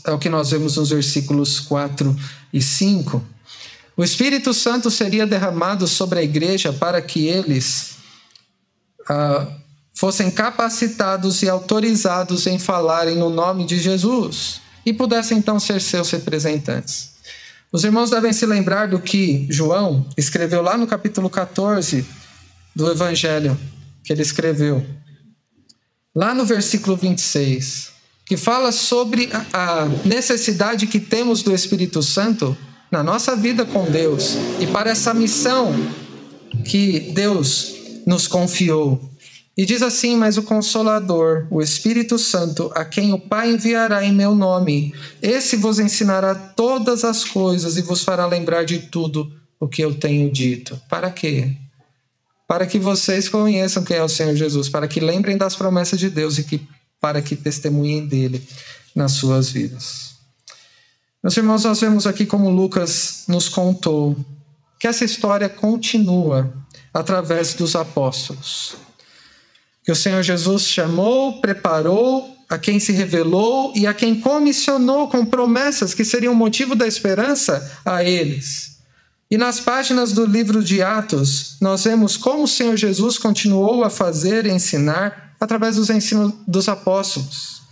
é 0.06 0.12
o 0.12 0.20
que 0.20 0.30
nós 0.30 0.52
vemos 0.52 0.78
nos 0.78 0.92
versículos 0.92 1.60
4 1.60 2.16
e 2.54 2.62
5. 2.62 3.26
O 3.98 4.04
Espírito 4.04 4.54
Santo 4.54 4.92
seria 4.92 5.26
derramado 5.26 5.88
sobre 5.88 6.20
a 6.20 6.24
igreja 6.24 6.72
para 6.72 7.02
que 7.02 7.26
eles 7.26 7.96
ah, 9.10 9.48
fossem 9.96 10.30
capacitados 10.30 11.42
e 11.42 11.50
autorizados 11.50 12.46
em 12.46 12.60
falarem 12.60 13.18
no 13.18 13.32
nome 13.32 13.66
de 13.66 13.80
Jesus 13.80 14.62
e 14.86 14.94
pudessem 14.94 15.40
então 15.40 15.60
ser 15.60 15.82
seus 15.82 16.12
representantes. 16.12 17.14
Os 17.72 17.84
irmãos 17.84 18.12
devem 18.12 18.32
se 18.32 18.46
lembrar 18.46 18.90
do 18.90 19.00
que 19.00 19.48
João 19.50 20.08
escreveu 20.16 20.62
lá 20.62 20.78
no 20.78 20.86
capítulo 20.86 21.32
14 21.32 22.06
do 22.76 22.92
Evangelho, 22.92 23.58
que 24.04 24.14
ele 24.14 24.22
escreveu, 24.22 24.86
lá 26.16 26.34
no 26.34 26.46
versículo 26.46 26.96
26, 26.96 27.92
que 28.26 28.38
fala 28.38 28.72
sobre 28.72 29.30
a 29.52 29.88
necessidade 30.06 30.88
que 30.88 31.00
temos 31.00 31.42
do 31.42 31.54
Espírito 31.54 32.02
Santo 32.02 32.56
na 32.92 33.02
nossa 33.04 33.36
vida 33.36 33.66
com 33.66 33.90
Deus 33.90 34.36
e 34.60 34.68
para 34.68 34.92
essa 34.92 35.14
missão 35.14 35.74
que 36.66 37.12
Deus 37.14 37.74
nos 38.06 38.28
confiou. 38.28 39.10
E 39.56 39.66
diz 39.66 39.82
assim: 39.82 40.16
Mas 40.16 40.38
o 40.38 40.44
Consolador, 40.44 41.48
o 41.50 41.62
Espírito 41.62 42.18
Santo, 42.18 42.72
a 42.76 42.84
quem 42.84 43.14
o 43.14 43.20
Pai 43.20 43.52
enviará 43.52 44.04
em 44.04 44.12
meu 44.12 44.34
nome, 44.34 44.94
esse 45.22 45.56
vos 45.56 45.80
ensinará 45.80 46.34
todas 46.34 47.04
as 47.04 47.24
coisas 47.24 47.78
e 47.78 47.82
vos 47.82 48.04
fará 48.04 48.26
lembrar 48.26 48.64
de 48.64 48.80
tudo 48.80 49.32
o 49.60 49.68
que 49.68 49.84
eu 49.84 49.94
tenho 49.94 50.32
dito. 50.32 50.80
Para 50.90 51.12
quê? 51.12 51.56
Para 52.54 52.68
que 52.68 52.78
vocês 52.78 53.28
conheçam 53.28 53.84
quem 53.84 53.98
é 53.98 54.04
o 54.04 54.08
Senhor 54.08 54.36
Jesus, 54.36 54.70
para 54.70 54.88
que 54.88 55.00
lembrem 55.00 55.36
das 55.36 55.56
promessas 55.56 56.00
de 56.00 56.08
Deus 56.08 56.38
e 56.38 56.44
que, 56.44 56.62
para 57.02 57.20
que 57.20 57.36
testemunhem 57.36 58.06
dele 58.06 58.48
nas 58.96 59.14
suas 59.14 59.50
vidas. 59.50 60.18
Meus 61.24 61.36
irmãos, 61.36 61.64
nós 61.64 61.82
vemos 61.82 62.06
aqui 62.06 62.28
como 62.28 62.52
Lucas 62.52 63.24
nos 63.28 63.50
contou 63.50 64.16
que 64.80 64.86
essa 64.86 65.04
história 65.04 65.50
continua 65.50 66.54
através 66.94 67.56
dos 67.56 67.76
apóstolos. 67.76 68.76
Que 69.84 69.92
o 69.92 69.96
Senhor 69.96 70.22
Jesus 70.22 70.68
chamou, 70.68 71.42
preparou, 71.42 72.38
a 72.48 72.60
quem 72.60 72.80
se 72.80 72.92
revelou 72.92 73.74
e 73.76 73.88
a 73.88 73.96
quem 73.96 74.20
comissionou 74.20 75.08
com 75.08 75.26
promessas 75.26 75.96
que 75.96 76.06
seriam 76.06 76.36
motivo 76.36 76.76
da 76.76 76.86
esperança 76.86 77.80
a 77.84 78.04
eles. 78.04 78.73
E 79.34 79.38
nas 79.38 79.60
páginas 79.60 80.12
do 80.12 80.28
livro 80.28 80.64
de 80.64 80.84
Atos, 80.84 81.58
nós 81.60 81.86
vemos 81.86 82.16
como 82.16 82.44
o 82.44 82.48
Senhor 82.48 82.78
Jesus 82.78 83.18
continuou 83.18 83.84
a 83.84 83.90
fazer 83.90 84.46
e 84.46 84.52
ensinar 84.52 85.34
através 85.40 85.76
dos 85.76 85.90
ensinos 85.90 86.36
dos 86.48 86.70
apóstolos 86.70 87.64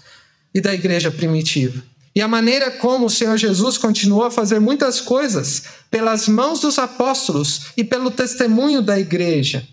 e 0.55 0.59
da 0.59 0.73
igreja 0.73 1.11
primitiva. 1.11 1.83
E 2.15 2.21
a 2.21 2.27
maneira 2.27 2.71
como 2.71 3.05
o 3.05 3.09
Senhor 3.11 3.37
Jesus 3.37 3.77
continuou 3.77 4.23
a 4.23 4.31
fazer 4.31 4.59
muitas 4.59 4.99
coisas 4.99 5.65
pelas 5.91 6.27
mãos 6.27 6.61
dos 6.61 6.79
apóstolos 6.79 7.67
e 7.77 7.83
pelo 7.83 8.09
testemunho 8.09 8.81
da 8.81 8.99
igreja. 8.99 9.63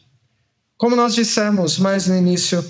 Como 0.76 0.94
nós 0.94 1.14
dissemos 1.14 1.78
mais 1.78 2.06
no 2.06 2.14
início 2.14 2.62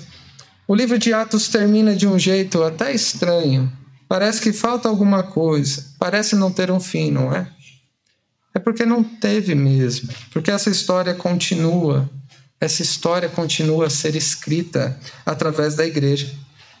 O 0.65 0.73
livro 0.73 0.97
de 0.97 1.11
Atos 1.11 1.49
termina 1.49 1.93
de 1.93 2.07
um 2.07 2.17
jeito 2.17 2.63
até 2.63 2.93
estranho. 2.93 3.69
Parece 4.07 4.39
que 4.39 4.53
falta 4.53 4.87
alguma 4.87 5.23
coisa, 5.23 5.83
parece 5.99 6.37
não 6.37 6.53
ter 6.53 6.71
um 6.71 6.79
fim, 6.79 7.11
não 7.11 7.35
é? 7.35 7.58
É 8.53 8.59
porque 8.59 8.85
não 8.85 9.03
teve 9.03 9.53
mesmo, 9.53 10.09
porque 10.31 10.49
essa 10.49 10.69
história 10.69 11.13
continua. 11.13 12.09
Essa 12.59 12.81
história 12.81 13.29
continua 13.29 13.87
a 13.87 13.89
ser 13.89 14.15
escrita 14.15 14.99
através 15.25 15.75
da 15.75 15.85
igreja. 15.85 16.29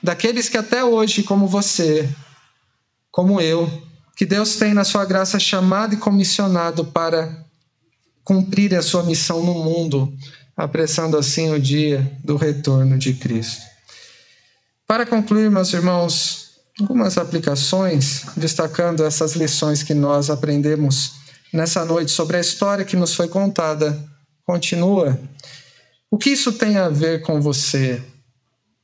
Daqueles 0.03 0.49
que 0.49 0.57
até 0.57 0.83
hoje, 0.83 1.23
como 1.23 1.47
você, 1.47 2.09
como 3.11 3.39
eu, 3.39 3.71
que 4.15 4.25
Deus 4.25 4.55
tem 4.55 4.73
na 4.73 4.83
sua 4.83 5.05
graça 5.05 5.39
chamado 5.39 5.93
e 5.93 5.97
comissionado 5.97 6.85
para 6.85 7.45
cumprir 8.23 8.75
a 8.75 8.81
sua 8.81 9.03
missão 9.03 9.43
no 9.43 9.53
mundo, 9.53 10.13
apressando 10.55 11.17
assim 11.17 11.51
o 11.53 11.59
dia 11.59 12.11
do 12.23 12.35
retorno 12.35 12.97
de 12.97 13.13
Cristo. 13.13 13.61
Para 14.85 15.05
concluir, 15.05 15.49
meus 15.49 15.71
irmãos, 15.71 16.49
algumas 16.81 17.17
aplicações, 17.17 18.25
destacando 18.35 19.05
essas 19.05 19.33
lições 19.33 19.83
que 19.83 19.93
nós 19.93 20.29
aprendemos 20.29 21.18
nessa 21.53 21.83
noite 21.85 22.11
sobre 22.11 22.37
a 22.37 22.39
história 22.39 22.85
que 22.85 22.95
nos 22.95 23.13
foi 23.13 23.27
contada. 23.27 23.97
Continua. 24.45 25.19
O 26.09 26.17
que 26.17 26.31
isso 26.31 26.53
tem 26.53 26.77
a 26.77 26.89
ver 26.89 27.21
com 27.21 27.41
você? 27.41 28.01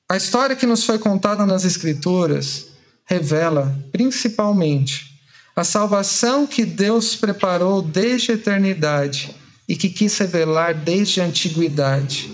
A 0.07 0.15
história 0.15 0.55
que 0.55 0.65
nos 0.65 0.83
foi 0.83 0.99
contada 0.99 1.45
nas 1.45 1.65
Escrituras 1.65 2.67
revela, 3.05 3.75
principalmente, 3.91 5.19
a 5.55 5.63
salvação 5.63 6.45
que 6.45 6.65
Deus 6.65 7.15
preparou 7.15 7.81
desde 7.81 8.31
a 8.31 8.35
eternidade 8.35 9.35
e 9.67 9.75
que 9.75 9.89
quis 9.89 10.17
revelar 10.17 10.73
desde 10.73 11.21
a 11.21 11.25
antiguidade, 11.25 12.31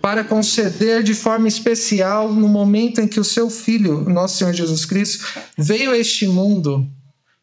para 0.00 0.24
conceder 0.24 1.02
de 1.02 1.12
forma 1.12 1.48
especial 1.48 2.32
no 2.32 2.48
momento 2.48 3.00
em 3.00 3.08
que 3.08 3.20
o 3.20 3.24
seu 3.24 3.50
Filho, 3.50 4.08
nosso 4.08 4.38
Senhor 4.38 4.54
Jesus 4.54 4.84
Cristo, 4.86 5.26
veio 5.58 5.90
a 5.90 5.98
este 5.98 6.26
mundo 6.26 6.88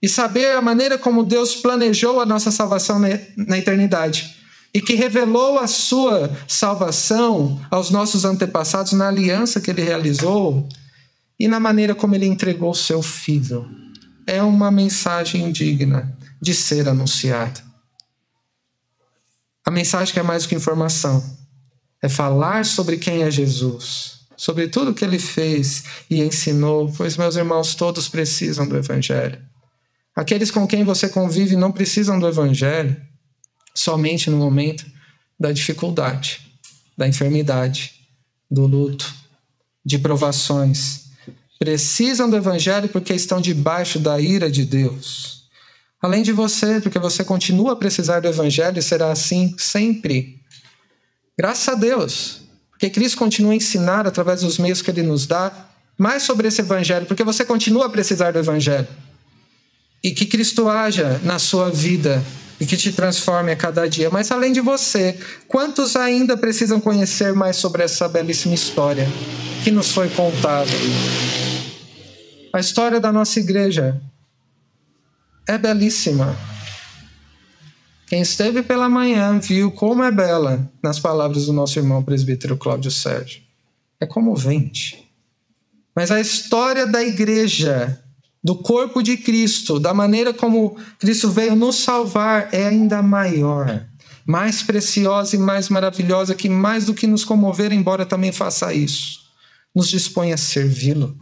e 0.02 0.08
saber 0.08 0.56
a 0.56 0.62
maneira 0.62 0.98
como 0.98 1.26
Deus 1.26 1.56
planejou 1.56 2.22
a 2.22 2.26
nossa 2.26 2.52
salvação 2.52 3.00
na 3.00 3.58
eternidade 3.58 4.36
e 4.74 4.82
que 4.82 4.93
revelou 4.93 5.58
a 5.58 5.68
sua 5.68 6.36
salvação 6.48 7.60
aos 7.72 7.89
nossos 7.89 8.26
antepassados 8.26 8.93
na 8.93 9.08
aliança 9.08 9.60
que 9.60 9.72
ele 9.72 9.82
realizou 9.82 10.68
e 11.39 11.48
na 11.48 11.60
maneira 11.60 11.95
como 11.95 12.16
ele 12.16 12.26
entregou 12.26 12.72
o 12.72 12.76
seu 12.76 13.02
filho. 13.02 13.68
É 14.26 14.41
uma 14.43 14.70
mensagem 14.70 15.52
digna 15.52 16.16
de 16.41 16.54
ser 16.54 16.88
anunciada. 16.88 17.62
A 19.66 19.72
mensagem 19.72 20.14
que 20.14 20.20
é 20.20 20.24
mais 20.24 20.43
do 20.43 20.50
que 20.50 20.56
informação 20.56 21.24
é 22.02 22.08
falar 22.08 22.66
sobre 22.66 22.98
quem 22.98 23.24
é 23.24 23.32
Jesus, 23.32 24.20
sobre 24.36 24.68
tudo 24.68 24.93
que 24.93 25.04
ele 25.04 25.20
fez 25.20 25.84
e 26.10 26.22
ensinou, 26.22 26.93
pois, 26.95 27.18
meus 27.18 27.36
irmãos, 27.36 27.74
todos 27.74 28.08
precisam 28.08 28.68
do 28.68 28.78
Evangelho. 28.78 29.41
Aqueles 30.18 30.49
com 30.49 30.65
quem 30.65 30.84
você 30.84 31.07
convive 31.07 31.55
não 31.55 31.72
precisam 31.72 32.20
do 32.20 32.28
Evangelho 32.28 32.97
somente 33.76 34.32
no 34.32 34.38
momento 34.38 34.84
da 35.39 35.51
dificuldade, 35.51 36.41
da 36.97 37.07
enfermidade, 37.07 37.93
do 38.49 38.65
luto, 38.65 39.13
de 39.86 39.99
provações. 39.99 41.11
Precisam 41.59 42.28
do 42.28 42.36
Evangelho 42.36 42.89
porque 42.89 43.13
estão 43.13 43.39
debaixo 43.39 43.99
da 43.99 44.20
ira 44.20 44.49
de 44.49 44.65
Deus. 44.65 45.43
Além 46.01 46.24
de 46.24 46.32
você, 46.32 46.82
porque 46.82 46.97
você 46.97 47.24
continua 47.24 47.74
a 47.74 47.76
precisar 47.76 48.20
do 48.20 48.28
Evangelho 48.28 48.80
e 48.80 48.82
será 48.82 49.11
assim 49.11 49.53
sempre. 49.59 50.41
Graças 51.38 51.68
a 51.68 51.76
Deus, 51.76 52.41
porque 52.72 52.89
Cristo 52.89 53.20
continua 53.20 53.53
a 53.53 53.55
ensinar 53.55 54.07
através 54.07 54.41
dos 54.41 54.57
meios 54.57 54.82
que 54.82 54.89
Ele 54.89 55.03
nos 55.03 55.28
dá 55.28 55.70
mais 55.95 56.24
sobre 56.24 56.47
esse 56.47 56.61
Evangelho, 56.61 57.05
porque 57.05 57.24
você 57.24 57.45
continua 57.45 57.86
a 57.86 57.89
precisar 57.89 58.32
do 58.32 58.39
Evangelho 58.39 58.88
e 60.08 60.12
que 60.12 60.26
Cristo 60.26 60.70
haja 60.70 61.20
na 61.22 61.38
sua 61.38 61.70
vida 61.70 62.24
e 62.62 62.66
que 62.66 62.78
te 62.78 62.93
transforme 62.93 63.51
a 63.51 63.58
cada 63.58 63.89
dia. 63.89 64.10
Mas 64.10 64.32
além 64.32 64.53
de 64.53 64.62
você, 64.62 65.20
quantos 65.49 65.97
ainda 65.97 66.38
precisam 66.38 66.80
conhecer 66.80 67.34
mais 67.34 67.58
sobre 67.58 67.84
essa 67.84 68.08
belíssima 68.08 68.55
história 68.55 69.05
que 69.66 69.70
nos 69.70 69.91
foi 69.91 70.08
contada? 70.08 70.72
A 72.53 72.60
história 72.62 73.01
da 73.01 73.12
nossa 73.12 73.38
igreja 73.38 74.01
é 75.45 75.58
belíssima. 75.58 76.34
Quem 78.05 78.22
esteve 78.22 78.64
pela 78.64 78.88
manhã 78.88 79.38
viu 79.39 79.70
como 79.72 80.05
é 80.05 80.10
bela, 80.10 80.72
nas 80.82 81.01
palavras 81.01 81.47
do 81.47 81.51
nosso 81.51 81.78
irmão 81.78 82.01
presbítero 82.01 82.55
Cláudio 82.55 82.91
Sérgio. 82.91 83.41
É 83.99 84.05
comovente. 84.05 85.05
Mas 85.93 86.12
a 86.12 86.22
história 86.22 86.88
da 86.88 87.03
igreja 87.03 88.01
do 88.44 88.56
corpo 88.56 89.02
de 89.02 89.18
Cristo, 89.18 89.80
da 89.80 89.94
maneira 89.94 90.34
como 90.34 90.78
Cristo 91.00 91.30
veio 91.30 91.56
nos 91.56 91.78
salvar, 91.78 92.50
é 92.52 92.68
ainda 92.68 93.02
maior, 93.02 93.86
mais 94.26 94.62
preciosa 94.62 95.36
e 95.36 95.40
mais 95.40 95.70
maravilhosa, 95.70 96.36
que 96.36 96.50
mais 96.50 96.86
do 96.86 96.94
que 96.94 97.08
nos 97.08 97.26
comover, 97.26 97.72
embora 97.72 98.06
também 98.06 98.32
faça 98.32 98.74
isso, 98.74 99.20
nos 99.76 99.90
dispõe 99.90 100.34
a 100.34 100.38
servi-lo 100.38 101.16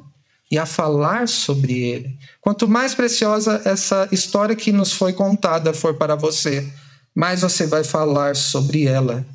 e 0.51 0.57
a 0.57 0.65
falar 0.65 1.27
sobre 1.27 1.73
ele. 1.73 2.17
Quanto 2.41 2.67
mais 2.67 2.93
preciosa 2.93 3.61
essa 3.65 4.07
história 4.11 4.55
que 4.55 4.71
nos 4.71 4.91
foi 4.91 5.13
contada 5.13 5.73
for 5.73 5.95
para 5.95 6.15
você, 6.15 6.67
mais 7.15 7.41
você 7.41 7.65
vai 7.65 7.83
falar 7.83 8.35
sobre 8.35 8.85
ela. 8.85 9.25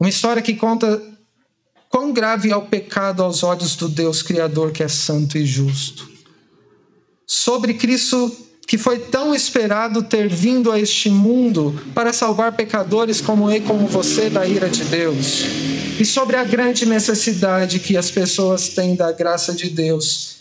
Uma 0.00 0.08
história 0.08 0.40
que 0.40 0.54
conta 0.54 1.02
quão 1.90 2.12
grave 2.12 2.50
é 2.50 2.56
o 2.56 2.62
pecado 2.62 3.22
aos 3.22 3.42
olhos 3.42 3.76
do 3.76 3.88
Deus 3.88 4.22
Criador 4.22 4.72
que 4.72 4.82
é 4.82 4.88
santo 4.88 5.36
e 5.36 5.44
justo 5.44 6.11
sobre 7.26 7.74
Cristo 7.74 8.30
que 8.66 8.78
foi 8.78 8.98
tão 8.98 9.34
esperado 9.34 10.02
ter 10.02 10.28
vindo 10.28 10.70
a 10.70 10.78
este 10.78 11.10
mundo 11.10 11.78
para 11.94 12.12
salvar 12.12 12.52
pecadores 12.52 13.20
como 13.20 13.50
eu 13.50 13.56
e 13.56 13.60
como 13.60 13.86
você 13.86 14.30
da 14.30 14.46
ira 14.46 14.68
de 14.68 14.84
Deus. 14.84 15.42
E 16.00 16.04
sobre 16.04 16.36
a 16.36 16.44
grande 16.44 16.86
necessidade 16.86 17.80
que 17.80 17.96
as 17.96 18.10
pessoas 18.10 18.70
têm 18.70 18.96
da 18.96 19.12
graça 19.12 19.52
de 19.52 19.68
Deus, 19.68 20.38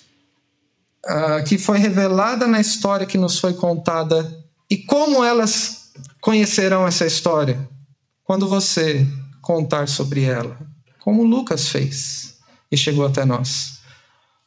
uh, 1.06 1.44
que 1.46 1.58
foi 1.58 1.78
revelada 1.78 2.48
na 2.48 2.62
história 2.62 3.06
que 3.06 3.18
nos 3.18 3.40
foi 3.40 3.54
contada. 3.54 4.34
E 4.70 4.78
como 4.78 5.24
elas 5.24 5.92
conhecerão 6.22 6.88
essa 6.88 7.06
história? 7.06 7.68
Quando 8.24 8.48
você 8.48 9.06
contar 9.42 9.90
sobre 9.90 10.24
ela, 10.24 10.58
como 11.00 11.24
Lucas 11.24 11.68
fez 11.68 12.36
e 12.72 12.78
chegou 12.78 13.06
até 13.06 13.26
nós. 13.26 13.82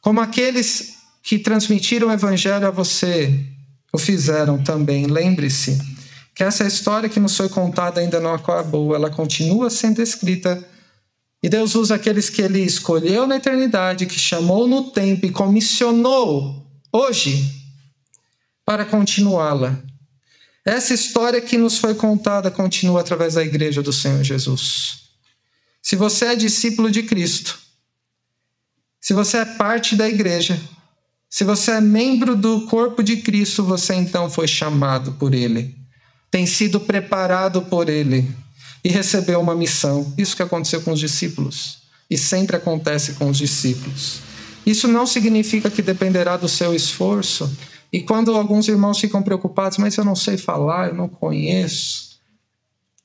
Como 0.01 0.21
aqueles 0.21 0.94
que 1.25 1.39
transmitiram 1.39 2.09
o 2.09 2.11
evangelho 2.11 2.67
a 2.67 2.71
você 2.71 3.33
o 3.91 3.97
fizeram 3.97 4.63
também. 4.63 5.07
Lembre-se 5.07 5.75
que 6.35 6.43
essa 6.43 6.63
história 6.67 7.09
que 7.09 7.19
nos 7.19 7.35
foi 7.35 7.49
contada 7.49 7.99
ainda 7.99 8.19
não 8.19 8.31
acabou, 8.31 8.93
ela 8.93 9.09
continua 9.09 9.71
sendo 9.71 10.03
escrita. 10.03 10.63
E 11.41 11.49
Deus 11.49 11.73
usa 11.73 11.95
aqueles 11.95 12.29
que 12.29 12.43
ele 12.43 12.61
escolheu 12.61 13.25
na 13.25 13.37
eternidade, 13.37 14.05
que 14.05 14.19
chamou 14.19 14.67
no 14.67 14.91
tempo 14.91 15.25
e 15.25 15.31
comissionou 15.31 16.63
hoje 16.93 17.43
para 18.63 18.85
continuá-la. 18.85 19.81
Essa 20.63 20.93
história 20.93 21.41
que 21.41 21.57
nos 21.57 21.79
foi 21.79 21.95
contada 21.95 22.51
continua 22.51 23.01
através 23.01 23.33
da 23.33 23.43
igreja 23.43 23.81
do 23.81 23.91
Senhor 23.91 24.23
Jesus. 24.23 25.09
Se 25.81 25.95
você 25.95 26.25
é 26.25 26.35
discípulo 26.35 26.91
de 26.91 27.01
Cristo, 27.01 27.57
se 29.01 29.13
você 29.13 29.37
é 29.37 29.45
parte 29.45 29.95
da 29.95 30.07
igreja, 30.07 30.59
se 31.35 31.43
você 31.43 31.71
é 31.71 31.81
membro 31.81 32.33
do 32.33 32.61
corpo 32.61 33.03
de 33.03 33.17
Cristo, 33.17 33.61
você 33.61 33.93
então 33.93 34.29
foi 34.29 34.47
chamado 34.47 35.11
por 35.15 35.33
Ele, 35.33 35.75
tem 36.31 36.45
sido 36.45 36.79
preparado 36.79 37.63
por 37.63 37.89
Ele 37.89 38.25
e 38.81 38.87
recebeu 38.87 39.41
uma 39.41 39.53
missão. 39.53 40.13
Isso 40.17 40.33
que 40.33 40.41
aconteceu 40.41 40.79
com 40.79 40.93
os 40.93 40.99
discípulos 41.01 41.79
e 42.09 42.17
sempre 42.17 42.55
acontece 42.55 43.15
com 43.15 43.29
os 43.29 43.37
discípulos. 43.37 44.21
Isso 44.65 44.87
não 44.87 45.05
significa 45.05 45.69
que 45.69 45.81
dependerá 45.81 46.37
do 46.37 46.47
seu 46.47 46.73
esforço. 46.73 47.53
E 47.91 48.01
quando 48.01 48.33
alguns 48.33 48.69
irmãos 48.69 48.97
ficam 48.97 49.21
preocupados, 49.21 49.77
mas 49.77 49.97
eu 49.97 50.05
não 50.05 50.15
sei 50.15 50.37
falar, 50.37 50.87
eu 50.87 50.95
não 50.95 51.09
conheço. 51.09 52.11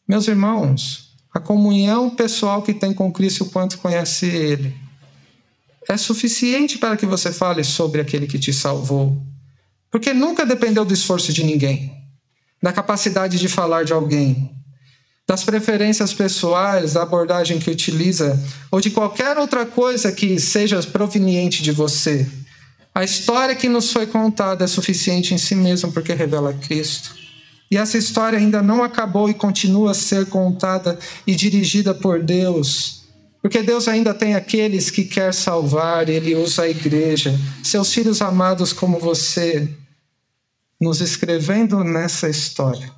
Meus 0.06 0.28
irmãos, 0.28 1.16
a 1.34 1.40
comunhão 1.40 2.08
pessoal 2.08 2.62
que 2.62 2.74
tem 2.74 2.94
com 2.94 3.12
Cristo, 3.12 3.42
o 3.42 3.50
quanto 3.50 3.78
conhece 3.78 4.26
Ele, 4.26 4.72
é 5.88 5.96
suficiente 5.96 6.78
para 6.78 6.96
que 6.96 7.06
você 7.06 7.32
fale 7.32 7.64
sobre 7.64 8.00
aquele 8.00 8.26
que 8.26 8.38
te 8.38 8.52
salvou. 8.52 9.20
Porque 9.90 10.12
nunca 10.12 10.46
dependeu 10.46 10.84
do 10.84 10.94
esforço 10.94 11.32
de 11.32 11.42
ninguém, 11.42 11.92
da 12.62 12.72
capacidade 12.72 13.38
de 13.38 13.48
falar 13.48 13.84
de 13.84 13.92
alguém, 13.92 14.50
das 15.26 15.42
preferências 15.42 16.12
pessoais, 16.12 16.92
da 16.92 17.02
abordagem 17.02 17.58
que 17.58 17.70
utiliza, 17.70 18.38
ou 18.70 18.80
de 18.80 18.90
qualquer 18.90 19.38
outra 19.38 19.64
coisa 19.64 20.12
que 20.12 20.38
seja 20.38 20.80
proveniente 20.82 21.62
de 21.62 21.72
você. 21.72 22.28
A 22.94 23.04
história 23.04 23.54
que 23.54 23.68
nos 23.68 23.92
foi 23.92 24.06
contada 24.06 24.64
é 24.64 24.68
suficiente 24.68 25.32
em 25.32 25.38
si 25.38 25.54
mesma 25.54 25.90
porque 25.90 26.12
revela 26.12 26.52
Cristo. 26.52 27.14
E 27.70 27.76
essa 27.76 27.96
história 27.96 28.38
ainda 28.38 28.60
não 28.60 28.82
acabou 28.82 29.30
e 29.30 29.34
continua 29.34 29.92
a 29.92 29.94
ser 29.94 30.26
contada 30.26 30.98
e 31.24 31.34
dirigida 31.36 31.94
por 31.94 32.20
Deus 32.20 32.99
Porque 33.42 33.62
Deus 33.62 33.88
ainda 33.88 34.12
tem 34.12 34.34
aqueles 34.34 34.90
que 34.90 35.04
quer 35.04 35.32
salvar, 35.32 36.08
Ele 36.08 36.34
usa 36.34 36.62
a 36.62 36.68
igreja, 36.68 37.34
seus 37.64 37.92
filhos 37.92 38.20
amados 38.20 38.72
como 38.72 38.98
você, 38.98 39.68
nos 40.80 41.00
escrevendo 41.00 41.82
nessa 41.84 42.28
história. 42.28 42.90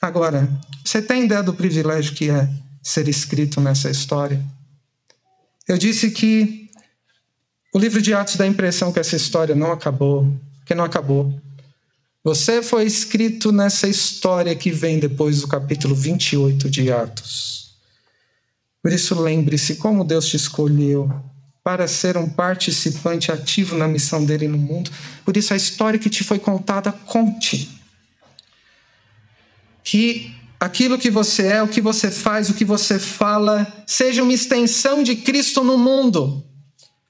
Agora, 0.00 0.48
você 0.84 1.00
tem 1.00 1.24
ideia 1.24 1.42
do 1.42 1.54
privilégio 1.54 2.14
que 2.14 2.28
é 2.28 2.48
ser 2.82 3.08
escrito 3.08 3.60
nessa 3.60 3.88
história? 3.88 4.44
Eu 5.68 5.78
disse 5.78 6.10
que 6.10 6.68
o 7.72 7.78
livro 7.78 8.02
de 8.02 8.12
Atos 8.12 8.36
dá 8.36 8.44
a 8.44 8.48
impressão 8.48 8.92
que 8.92 8.98
essa 8.98 9.14
história 9.14 9.54
não 9.54 9.70
acabou, 9.70 10.36
que 10.66 10.74
não 10.74 10.84
acabou. 10.84 11.32
Você 12.24 12.62
foi 12.62 12.84
escrito 12.84 13.52
nessa 13.52 13.88
história 13.88 14.54
que 14.54 14.70
vem 14.70 14.98
depois 14.98 15.40
do 15.40 15.48
capítulo 15.48 15.94
28 15.94 16.68
de 16.68 16.90
Atos. 16.90 17.61
Por 18.82 18.92
isso, 18.92 19.20
lembre-se 19.20 19.76
como 19.76 20.04
Deus 20.04 20.26
te 20.26 20.36
escolheu 20.36 21.08
para 21.62 21.86
ser 21.86 22.16
um 22.16 22.28
participante 22.28 23.30
ativo 23.30 23.76
na 23.76 23.86
missão 23.86 24.24
dele 24.24 24.48
no 24.48 24.58
mundo. 24.58 24.90
Por 25.24 25.36
isso, 25.36 25.54
a 25.54 25.56
história 25.56 25.98
que 25.98 26.10
te 26.10 26.24
foi 26.24 26.40
contada, 26.40 26.90
conte. 26.90 27.70
Que 29.84 30.34
aquilo 30.58 30.98
que 30.98 31.10
você 31.10 31.46
é, 31.46 31.62
o 31.62 31.68
que 31.68 31.80
você 31.80 32.10
faz, 32.10 32.50
o 32.50 32.54
que 32.54 32.64
você 32.64 32.98
fala, 32.98 33.84
seja 33.86 34.22
uma 34.22 34.32
extensão 34.32 35.02
de 35.04 35.14
Cristo 35.14 35.62
no 35.62 35.78
mundo, 35.78 36.44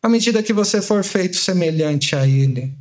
à 0.03 0.09
medida 0.09 0.43
que 0.43 0.53
você 0.53 0.83
for 0.83 1.03
feito 1.03 1.39
semelhante 1.39 2.15
a 2.15 2.27
Ele. 2.27 2.75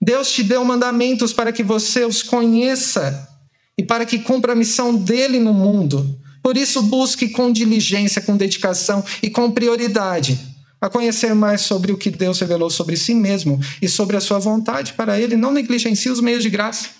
Deus 0.00 0.32
te 0.32 0.42
deu 0.42 0.64
mandamentos 0.64 1.32
para 1.32 1.52
que 1.52 1.62
você 1.62 2.04
os 2.04 2.22
conheça 2.22 3.28
e 3.76 3.82
para 3.82 4.06
que 4.06 4.18
cumpra 4.20 4.52
a 4.52 4.56
missão 4.56 4.94
dele 4.94 5.38
no 5.38 5.52
mundo. 5.52 6.18
Por 6.46 6.56
isso, 6.56 6.80
busque 6.80 7.30
com 7.30 7.50
diligência, 7.50 8.22
com 8.22 8.36
dedicação 8.36 9.04
e 9.20 9.28
com 9.28 9.50
prioridade 9.50 10.38
a 10.80 10.88
conhecer 10.88 11.34
mais 11.34 11.62
sobre 11.62 11.90
o 11.90 11.98
que 11.98 12.08
Deus 12.08 12.38
revelou 12.38 12.70
sobre 12.70 12.96
si 12.96 13.16
mesmo 13.16 13.58
e 13.82 13.88
sobre 13.88 14.16
a 14.16 14.20
sua 14.20 14.38
vontade 14.38 14.92
para 14.92 15.18
ele. 15.18 15.34
Não 15.34 15.50
negligencie 15.50 16.08
os 16.08 16.20
meios 16.20 16.44
de 16.44 16.48
graça. 16.48 16.90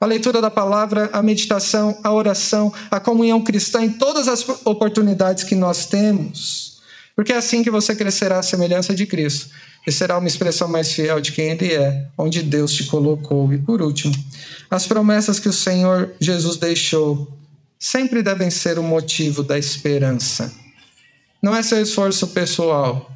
A 0.00 0.06
leitura 0.06 0.40
da 0.40 0.50
palavra, 0.50 1.08
a 1.12 1.22
meditação, 1.22 1.96
a 2.02 2.12
oração, 2.12 2.72
a 2.90 2.98
comunhão 2.98 3.44
cristã 3.44 3.80
em 3.84 3.90
todas 3.90 4.26
as 4.26 4.44
oportunidades 4.64 5.44
que 5.44 5.54
nós 5.54 5.86
temos. 5.86 6.80
Porque 7.14 7.32
é 7.32 7.36
assim 7.36 7.62
que 7.62 7.70
você 7.70 7.94
crescerá 7.94 8.40
à 8.40 8.42
semelhança 8.42 8.92
de 8.92 9.06
Cristo 9.06 9.50
e 9.86 9.92
será 9.92 10.18
uma 10.18 10.26
expressão 10.26 10.66
mais 10.66 10.90
fiel 10.90 11.20
de 11.20 11.30
quem 11.30 11.50
Ele 11.50 11.72
é, 11.74 12.08
onde 12.18 12.42
Deus 12.42 12.72
te 12.72 12.82
colocou. 12.82 13.52
E 13.52 13.58
por 13.58 13.80
último, 13.80 14.12
as 14.68 14.84
promessas 14.84 15.38
que 15.38 15.48
o 15.48 15.52
Senhor 15.52 16.10
Jesus 16.18 16.56
deixou 16.56 17.36
sempre 17.78 18.22
devem 18.22 18.50
ser 18.50 18.78
o 18.78 18.82
motivo 18.82 19.42
da 19.42 19.58
esperança. 19.58 20.52
Não 21.42 21.54
é 21.54 21.62
seu 21.62 21.80
esforço 21.80 22.28
pessoal, 22.28 23.10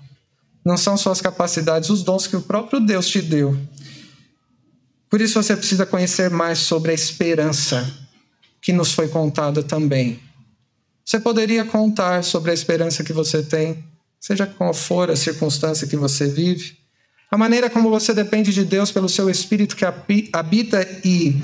não 0.65 0.77
são 0.77 0.97
suas 0.97 1.21
capacidades, 1.21 1.91
os 1.91 2.03
dons 2.03 2.27
que 2.27 2.37
o 2.37 2.43
próprio 2.43 2.81
Deus 2.81 3.09
te 3.09 3.23
deu. 3.23 3.59
Por 5.09 5.21
isso 5.21 5.43
você 5.43 5.57
precisa 5.57 5.85
conhecer 5.87 6.31
mais 6.31 6.59
sobre 6.59 6.93
a 6.93 6.95
esperança 6.95 7.91
que 8.61 8.73
nos 8.73 8.93
foi 8.93 9.09
contada 9.09 9.63
também. 9.63 10.21
Você 11.05 11.19
poderia 11.19 11.65
contar 11.65 12.23
sobre 12.23 12.51
a 12.51 12.55
esperança 12.55 13.03
que 13.03 13.13
você 13.13 13.43
tem 13.43 13.83
seja 14.21 14.47
qual 14.47 14.75
for 14.75 15.11
a 15.11 15.17
circunstância 15.17 15.87
que 15.87 15.97
você 15.97 16.29
vive, 16.29 16.77
a 17.31 17.39
maneira 17.39 17.71
como 17.71 17.89
você 17.89 18.13
depende 18.13 18.53
de 18.53 18.65
Deus 18.65 18.93
pelo 18.93 19.09
seu 19.09 19.31
espírito 19.31 19.75
que 19.75 19.85
habita 20.33 20.87
e, 21.05 21.41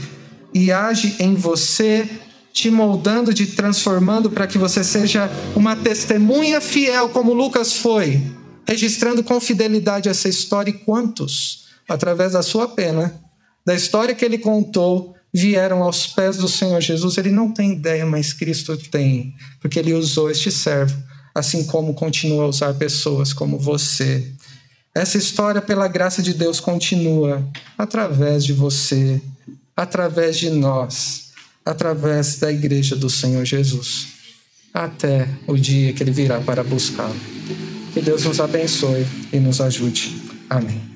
e 0.53 0.71
age 0.71 1.17
em 1.19 1.35
você, 1.35 2.09
te 2.57 2.71
moldando, 2.71 3.35
te 3.35 3.47
transformando 3.49 4.31
para 4.31 4.47
que 4.47 4.57
você 4.57 4.83
seja 4.83 5.31
uma 5.55 5.77
testemunha 5.77 6.59
fiel, 6.59 7.11
como 7.11 7.35
Lucas 7.35 7.75
foi, 7.75 8.23
registrando 8.67 9.23
com 9.23 9.39
fidelidade 9.39 10.09
essa 10.09 10.27
história. 10.27 10.71
E 10.71 10.79
quantos, 10.79 11.67
através 11.87 12.33
da 12.33 12.43
sua 12.43 12.67
pena, 12.67 13.15
da 13.63 13.75
história 13.75 14.15
que 14.15 14.25
ele 14.25 14.39
contou, 14.39 15.15
vieram 15.35 15.83
aos 15.83 16.07
pés 16.07 16.39
do 16.39 16.49
Senhor 16.49 16.81
Jesus? 16.81 17.19
Ele 17.19 17.31
não 17.31 17.53
tem 17.53 17.73
ideia, 17.73 18.07
mas 18.07 18.33
Cristo 18.33 18.75
tem, 18.91 19.35
porque 19.61 19.79
ele 19.79 19.93
usou 19.93 20.31
este 20.31 20.51
servo 20.51 20.97
assim 21.35 21.65
como 21.65 21.93
continua 21.93 22.45
a 22.45 22.49
usar 22.49 22.73
pessoas 22.73 23.35
como 23.35 23.59
você. 23.59 24.33
Essa 24.95 25.19
história, 25.19 25.61
pela 25.61 25.87
graça 25.87 26.23
de 26.23 26.33
Deus, 26.33 26.59
continua 26.59 27.47
através 27.77 28.43
de 28.43 28.55
você, 28.55 29.21
através 29.77 30.39
de 30.39 30.49
nós, 30.49 31.26
através 31.67 32.39
da 32.39 32.51
igreja 32.53 32.95
do 32.95 33.11
Senhor 33.11 33.45
Jesus, 33.45 34.07
até 34.73 35.29
o 35.47 35.57
dia 35.57 35.93
que 35.93 36.03
ele 36.03 36.13
virá 36.13 36.41
para 36.41 36.63
buscá-lo. 36.63 37.17
Que 37.93 38.01
Deus 38.01 38.25
nos 38.25 38.41
abençoe 38.41 39.05
e 39.33 39.41
nos 39.41 39.61
ajude. 39.61 40.23
Amém. 40.49 40.96